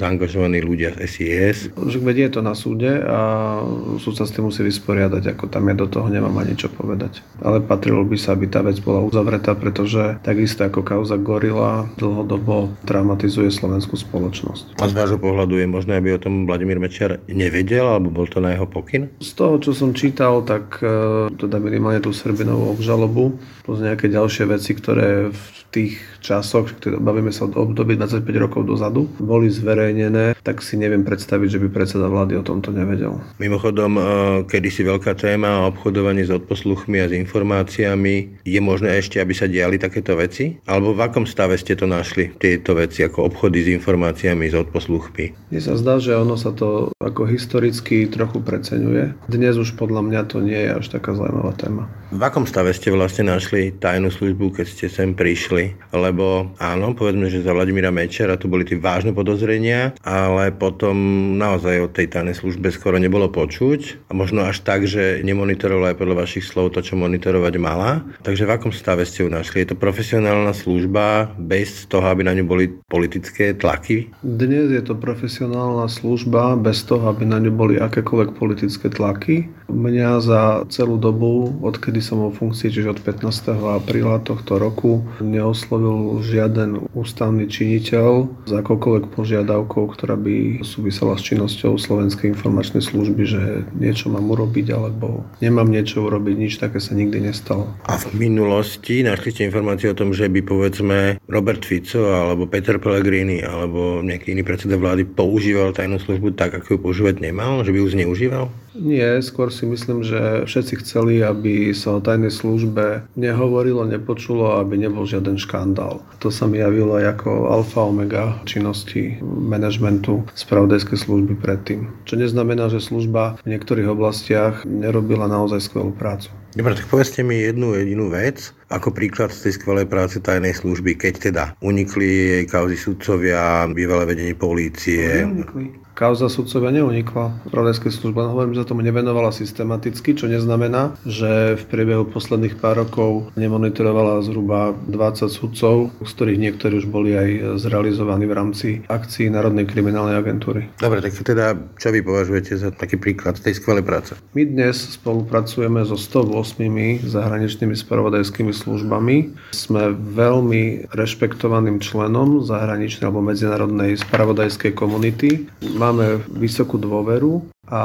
zaangažovaní 0.00 0.64
ľudia 0.64 0.96
z 0.96 1.04
SIS. 1.04 1.58
Vedie 2.00 2.32
to 2.32 2.40
na 2.40 2.56
súde 2.56 3.04
a 3.04 3.60
súd 4.00 4.16
sa 4.16 4.24
s 4.24 4.32
tým 4.32 4.48
musí 4.48 4.64
vysporiadať, 4.64 5.36
ako 5.36 5.52
tam 5.52 5.68
ja 5.68 5.76
do 5.76 5.84
toho 5.84 6.08
nemám 6.08 6.32
ani 6.40 6.56
čo 6.56 6.72
povedať. 6.72 7.20
Ale 7.44 7.60
patrilo 7.60 8.00
by 8.08 8.16
sa, 8.16 8.32
aby 8.32 8.48
tá 8.48 8.64
vec 8.64 8.80
bola 8.80 9.04
uzavretá, 9.04 9.52
pretože 9.52 10.16
takisto 10.24 10.64
ako 10.64 10.80
kauza 10.80 11.20
Gorila 11.20 11.84
dlhodobo 12.00 12.72
traumatizuje 12.88 13.52
slovenskú 13.52 14.00
spoločnosť. 14.00 14.80
A 14.80 14.88
z 14.88 14.96
vášho 14.96 15.20
pohľadu 15.20 15.60
je 15.60 15.68
možné, 15.68 16.00
aby 16.00 16.16
o 16.16 16.22
tom 16.22 16.48
Vladimír 16.48 16.80
Mečiar 16.80 17.20
nevedel, 17.28 17.84
alebo 17.84 18.08
bol 18.08 18.24
to 18.24 18.40
na 18.40 18.56
jeho 18.56 18.64
pokyn? 18.64 19.12
Z 19.20 19.36
toho, 19.36 19.60
čo 19.60 19.76
som 19.76 19.92
čítal, 19.92 20.40
tak 20.48 20.80
e, 20.80 21.28
teda 21.36 21.60
minimálne 21.60 22.00
tú 22.00 22.16
Serbinovú 22.16 22.72
obžalobu, 22.72 23.36
plus 23.68 23.84
nejaké 23.84 24.08
ďalšie 24.08 24.48
veci, 24.48 24.72
ktoré 24.72 25.28
v 25.28 25.44
tých 25.68 26.00
časoch, 26.24 26.72
bavíme 27.18 27.34
sa 27.34 27.50
od 27.50 27.58
období 27.58 27.98
25 27.98 28.22
rokov 28.38 28.62
dozadu, 28.62 29.10
boli 29.18 29.50
zverejnené, 29.50 30.38
tak 30.46 30.62
si 30.62 30.78
neviem 30.78 31.02
predstaviť, 31.02 31.48
že 31.50 31.62
by 31.66 31.68
predseda 31.74 32.06
vlády 32.06 32.38
o 32.38 32.46
tomto 32.46 32.70
nevedel. 32.70 33.18
Mimochodom, 33.42 33.98
e, 33.98 34.02
kedysi 34.46 34.86
veľká 34.86 35.18
téma 35.18 35.66
o 35.66 35.74
obchodovanie 35.74 36.22
s 36.22 36.30
odposluchmi 36.30 37.02
a 37.02 37.10
s 37.10 37.18
informáciami. 37.18 38.46
Je 38.46 38.60
možné 38.62 39.02
ešte, 39.02 39.18
aby 39.18 39.34
sa 39.34 39.50
diali 39.50 39.82
takéto 39.82 40.14
veci? 40.14 40.62
Alebo 40.70 40.94
v 40.94 41.10
akom 41.10 41.26
stave 41.26 41.58
ste 41.58 41.74
to 41.74 41.90
našli, 41.90 42.30
tieto 42.38 42.78
veci, 42.78 43.02
ako 43.02 43.34
obchody 43.34 43.66
s 43.66 43.68
informáciami, 43.74 44.46
s 44.46 44.54
odposluchmi? 44.54 45.50
Mne 45.50 45.58
sa 45.58 45.74
zdá, 45.74 45.98
že 45.98 46.14
ono 46.14 46.38
sa 46.38 46.54
to 46.54 46.94
ako 47.02 47.26
historicky 47.26 48.06
trochu 48.06 48.38
preceňuje. 48.38 49.26
Dnes 49.26 49.58
už 49.58 49.74
podľa 49.74 50.06
mňa 50.06 50.20
to 50.30 50.38
nie 50.38 50.70
je 50.70 50.70
až 50.70 50.86
taká 50.86 51.18
zaujímavá 51.18 51.50
téma. 51.58 51.90
V 52.14 52.22
akom 52.22 52.46
stave 52.48 52.72
ste 52.72 52.94
vlastne 52.94 53.28
našli 53.28 53.74
tajnú 53.74 54.08
službu, 54.08 54.54
keď 54.54 54.66
ste 54.70 54.86
sem 54.86 55.12
prišli? 55.12 55.76
Lebo 55.92 56.52
áno, 56.56 56.96
povedzme, 57.08 57.28
že 57.28 57.44
za 57.44 57.52
Vladimíra 57.52 57.92
Mečera 57.92 58.40
tu 58.40 58.48
boli 58.48 58.64
tie 58.64 58.80
vážne 58.80 59.12
podozrenia, 59.12 59.96
ale 60.00 60.52
potom 60.52 60.96
naozaj 61.36 61.76
o 61.84 61.92
tej 61.92 62.12
tajnej 62.12 62.36
službe 62.36 62.72
skoro 62.72 62.96
nebolo 62.96 63.28
počuť 63.28 64.08
a 64.08 64.16
možno 64.16 64.46
až 64.46 64.62
tak, 64.64 64.88
že 64.88 65.20
nemonitorovala 65.26 65.92
aj 65.92 65.98
podľa 65.98 66.16
vašich 66.24 66.48
slov 66.48 66.72
to, 66.72 66.80
čo 66.80 66.96
monitorovať 66.96 67.54
mala. 67.60 68.00
Takže 68.24 68.48
v 68.48 68.54
akom 68.56 68.72
stave 68.72 69.04
ste 69.04 69.26
ju 69.26 69.28
našli? 69.28 69.66
Je 69.66 69.74
to 69.74 69.76
profesionálna 69.76 70.54
služba 70.54 71.34
bez 71.36 71.84
toho, 71.90 72.08
aby 72.08 72.24
na 72.24 72.32
ňu 72.32 72.44
boli 72.46 72.72
politické 72.88 73.52
tlaky? 73.52 74.12
Dnes 74.22 74.72
je 74.72 74.84
to 74.84 74.96
profesionálna 74.96 75.90
služba 75.90 76.54
bez 76.56 76.84
toho, 76.86 77.04
aby 77.10 77.26
na 77.26 77.42
ňu 77.42 77.52
boli 77.52 77.74
akékoľvek 77.76 78.36
politické 78.36 78.86
tlaky. 78.92 79.50
Mňa 79.68 80.24
za 80.24 80.40
celú 80.72 80.96
dobu, 80.96 81.52
odkedy 81.60 81.98
kedy 81.98 82.04
som 82.14 82.20
vo 82.20 82.30
funkcii, 82.30 82.68
čiže 82.70 82.94
od 82.94 83.00
15. 83.02 83.58
apríla 83.80 84.22
tohto 84.22 84.60
roku, 84.60 85.02
neoslovil 85.18 86.22
žiaden 86.22 86.86
ústavný 86.98 87.46
činiteľ 87.46 88.26
s 88.48 88.52
akokoľvek 88.52 89.14
požiadavkou, 89.14 89.94
ktorá 89.94 90.18
by 90.18 90.66
súvisela 90.66 91.14
s 91.14 91.22
činnosťou 91.22 91.78
Slovenskej 91.78 92.34
informačnej 92.34 92.82
služby, 92.82 93.22
že 93.22 93.42
niečo 93.78 94.10
mám 94.10 94.26
urobiť 94.28 94.66
alebo 94.74 95.22
nemám 95.38 95.70
niečo 95.70 96.02
urobiť, 96.04 96.34
nič 96.34 96.58
také 96.58 96.82
sa 96.82 96.98
nikdy 96.98 97.30
nestalo. 97.30 97.70
A 97.86 97.96
v 97.96 98.28
minulosti 98.28 99.06
našli 99.06 99.30
ste 99.30 99.46
informácie 99.46 99.94
o 99.94 99.98
tom, 99.98 100.10
že 100.10 100.26
by 100.26 100.40
povedzme 100.42 101.22
Robert 101.30 101.62
Fico 101.62 102.10
alebo 102.10 102.50
Peter 102.50 102.82
Pellegrini 102.82 103.40
alebo 103.46 104.02
nejaký 104.02 104.34
iný 104.34 104.42
predseda 104.42 104.74
vlády 104.74 105.06
používal 105.06 105.70
tajnú 105.70 106.02
službu 106.02 106.34
tak, 106.34 106.58
ako 106.58 106.74
ju 106.74 106.78
používať 106.82 107.22
nemal, 107.22 107.62
že 107.62 107.70
by 107.70 107.78
ju 107.78 107.88
zneužíval? 107.94 108.46
Nie, 108.76 109.24
skôr 109.24 109.48
si 109.48 109.64
myslím, 109.64 110.04
že 110.04 110.44
všetci 110.44 110.84
chceli, 110.84 111.24
aby 111.24 111.72
sa 111.72 111.96
o 111.96 112.04
tajnej 112.04 112.28
službe 112.28 113.08
nehovorilo, 113.16 113.88
nepočulo, 113.88 114.60
aby 114.60 114.76
nebol 114.76 115.08
žiaden 115.08 115.40
škandál. 115.40 116.04
To 116.20 116.28
sa 116.28 116.44
mi 116.44 116.60
javilo 116.60 117.00
ako 117.00 117.48
alfa 117.48 117.88
omega 117.88 118.36
činnosti 118.44 119.16
manažmentu 119.24 120.26
spravodajskej 120.36 120.98
služby 121.00 121.34
predtým. 121.40 121.88
Čo 122.04 122.20
neznamená, 122.20 122.68
že 122.68 122.84
služba 122.84 123.40
v 123.40 123.56
niektorých 123.56 123.88
oblastiach 123.88 124.68
nerobila 124.68 125.24
naozaj 125.30 125.64
skvelú 125.64 125.94
prácu. 125.96 126.28
Dobre, 126.56 126.72
tak 126.72 126.88
povedzte 126.88 127.20
mi 127.20 127.44
jednu 127.44 127.76
jedinú 127.76 128.08
vec, 128.08 128.56
ako 128.72 128.92
príklad 128.96 129.32
z 129.32 129.48
tej 129.48 129.52
skvelej 129.60 129.86
práce 129.88 130.16
tajnej 130.16 130.56
služby, 130.56 130.96
keď 130.96 131.14
teda 131.32 131.44
unikli 131.60 132.08
jej 132.08 132.44
kauzy 132.48 132.76
sudcovia, 132.80 133.68
bývalé 133.68 134.08
vedenie 134.08 134.32
polície. 134.32 135.28
Unikli 135.28 135.88
kauza 135.98 136.30
sudcovia 136.30 136.70
neunikla. 136.70 137.50
Spravodajskej 137.50 137.90
služba, 137.90 138.30
hovorím, 138.30 138.54
že 138.54 138.62
sa 138.62 138.70
tomu 138.70 138.86
nevenovala 138.86 139.34
systematicky, 139.34 140.14
čo 140.14 140.30
neznamená, 140.30 140.94
že 141.02 141.58
v 141.58 141.64
priebehu 141.66 142.06
posledných 142.06 142.62
pár 142.62 142.86
rokov 142.86 143.34
nemonitorovala 143.34 144.22
zhruba 144.22 144.78
20 144.86 145.26
sudcov, 145.26 145.90
z 145.98 146.10
ktorých 146.14 146.38
niektorí 146.38 146.78
už 146.78 146.86
boli 146.86 147.18
aj 147.18 147.58
zrealizovaní 147.58 148.30
v 148.30 148.36
rámci 148.38 148.68
akcií 148.86 149.26
Národnej 149.26 149.66
kriminálnej 149.66 150.14
agentúry. 150.22 150.70
Dobre, 150.78 151.02
tak 151.02 151.18
teda 151.18 151.58
čo 151.74 151.90
vy 151.90 151.98
považujete 152.06 152.54
za 152.54 152.70
taký 152.70 152.94
príklad 152.94 153.34
tej 153.42 153.58
skvelej 153.58 153.82
práce? 153.82 154.14
My 154.38 154.46
dnes 154.46 154.94
spolupracujeme 154.94 155.82
so 155.82 155.98
108 156.46 157.02
zahraničnými 157.10 157.74
spravodajskými 157.74 158.54
službami. 158.54 159.16
Sme 159.50 159.90
veľmi 159.90 160.94
rešpektovaným 160.94 161.82
členom 161.82 162.46
zahraničnej 162.46 163.10
alebo 163.10 163.26
medzinárodnej 163.26 163.98
spravodajskej 163.98 164.72
komunity. 164.78 165.50
Má 165.74 165.88
máme 165.88 166.20
vysokú 166.28 166.76
dôveru 166.76 167.48
a 167.68 167.82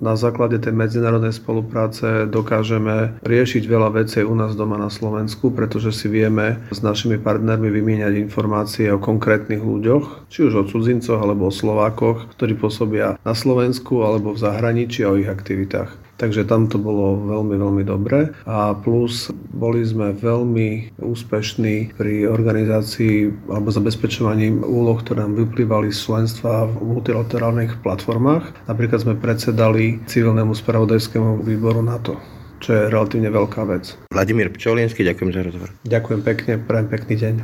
na 0.00 0.16
základe 0.16 0.56
tej 0.56 0.72
medzinárodnej 0.72 1.36
spolupráce 1.36 2.24
dokážeme 2.28 3.20
riešiť 3.24 3.64
veľa 3.68 3.88
vecí 4.00 4.24
u 4.24 4.32
nás 4.32 4.56
doma 4.56 4.80
na 4.80 4.88
Slovensku, 4.88 5.52
pretože 5.52 5.92
si 5.92 6.08
vieme 6.08 6.60
s 6.72 6.80
našimi 6.80 7.20
partnermi 7.20 7.68
vymieňať 7.68 8.16
informácie 8.24 8.88
o 8.92 9.00
konkrétnych 9.00 9.60
ľuďoch, 9.60 10.28
či 10.32 10.48
už 10.48 10.52
o 10.56 10.68
cudzincoch 10.68 11.20
alebo 11.20 11.48
o 11.48 11.52
Slovákoch, 11.52 12.32
ktorí 12.36 12.56
pôsobia 12.56 13.20
na 13.20 13.36
Slovensku 13.36 14.00
alebo 14.04 14.32
v 14.32 14.40
zahraničí 14.40 15.04
a 15.04 15.12
o 15.12 15.20
ich 15.20 15.28
aktivitách. 15.28 15.92
Takže 16.22 16.46
tam 16.46 16.70
to 16.70 16.78
bolo 16.78 17.18
veľmi, 17.18 17.58
veľmi 17.58 17.82
dobre. 17.82 18.30
A 18.46 18.78
plus 18.78 19.34
boli 19.50 19.82
sme 19.82 20.14
veľmi 20.14 20.94
úspešní 21.02 21.98
pri 21.98 22.30
organizácii 22.30 23.50
alebo 23.50 23.74
zabezpečovaní 23.74 24.62
úloh, 24.62 25.02
ktoré 25.02 25.26
nám 25.26 25.34
vyplývali 25.34 25.90
z 25.90 25.98
členstva 25.98 26.70
v 26.70 26.94
multilaterálnych 26.94 27.82
platformách. 27.82 28.70
Napríklad 28.70 29.02
sme 29.02 29.18
predsedali 29.18 29.98
civilnému 30.06 30.54
spravodajskému 30.54 31.42
výboru 31.42 31.82
NATO 31.82 32.14
čo 32.62 32.78
je 32.78 32.94
relatívne 32.94 33.26
veľká 33.26 33.66
vec. 33.66 33.98
Vladimír 34.14 34.46
Pčolinsky, 34.54 35.02
ďakujem 35.02 35.34
za 35.34 35.42
rozhovor. 35.42 35.74
Ďakujem 35.82 36.20
pekne, 36.22 36.52
prajem 36.62 36.88
pekný 36.94 37.14
deň. 37.18 37.34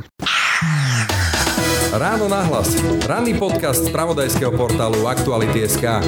Ráno 1.91 2.31
nahlas. 2.31 2.79
Ranný 3.03 3.35
podcast 3.35 3.83
z 3.83 3.91
pravodajského 3.91 4.55
portálu 4.55 5.11
Aktuality.sk. 5.11 5.99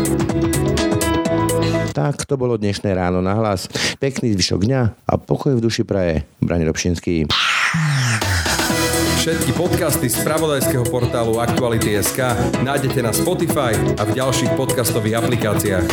Tak 1.92 2.26
to 2.26 2.40
bolo 2.40 2.56
dnešné 2.58 2.94
ráno 2.96 3.20
na 3.20 3.36
hlas. 3.36 3.68
Pekný 4.00 4.34
zvyšok 4.34 4.62
dňa 4.66 4.82
a 5.08 5.14
pokoj 5.20 5.58
v 5.58 5.64
duši 5.64 5.84
praje. 5.84 6.26
Brani 6.42 6.66
Robšinský. 6.66 7.28
Všetky 9.22 9.54
podcasty 9.54 10.10
z 10.10 10.18
pravodajského 10.26 10.82
portálu 10.90 11.38
Aktuality.sk 11.38 12.20
nájdete 12.66 13.06
na 13.06 13.14
Spotify 13.14 13.78
a 14.02 14.04
v 14.10 14.18
ďalších 14.18 14.58
podcastových 14.58 15.22
aplikáciách. 15.22 15.86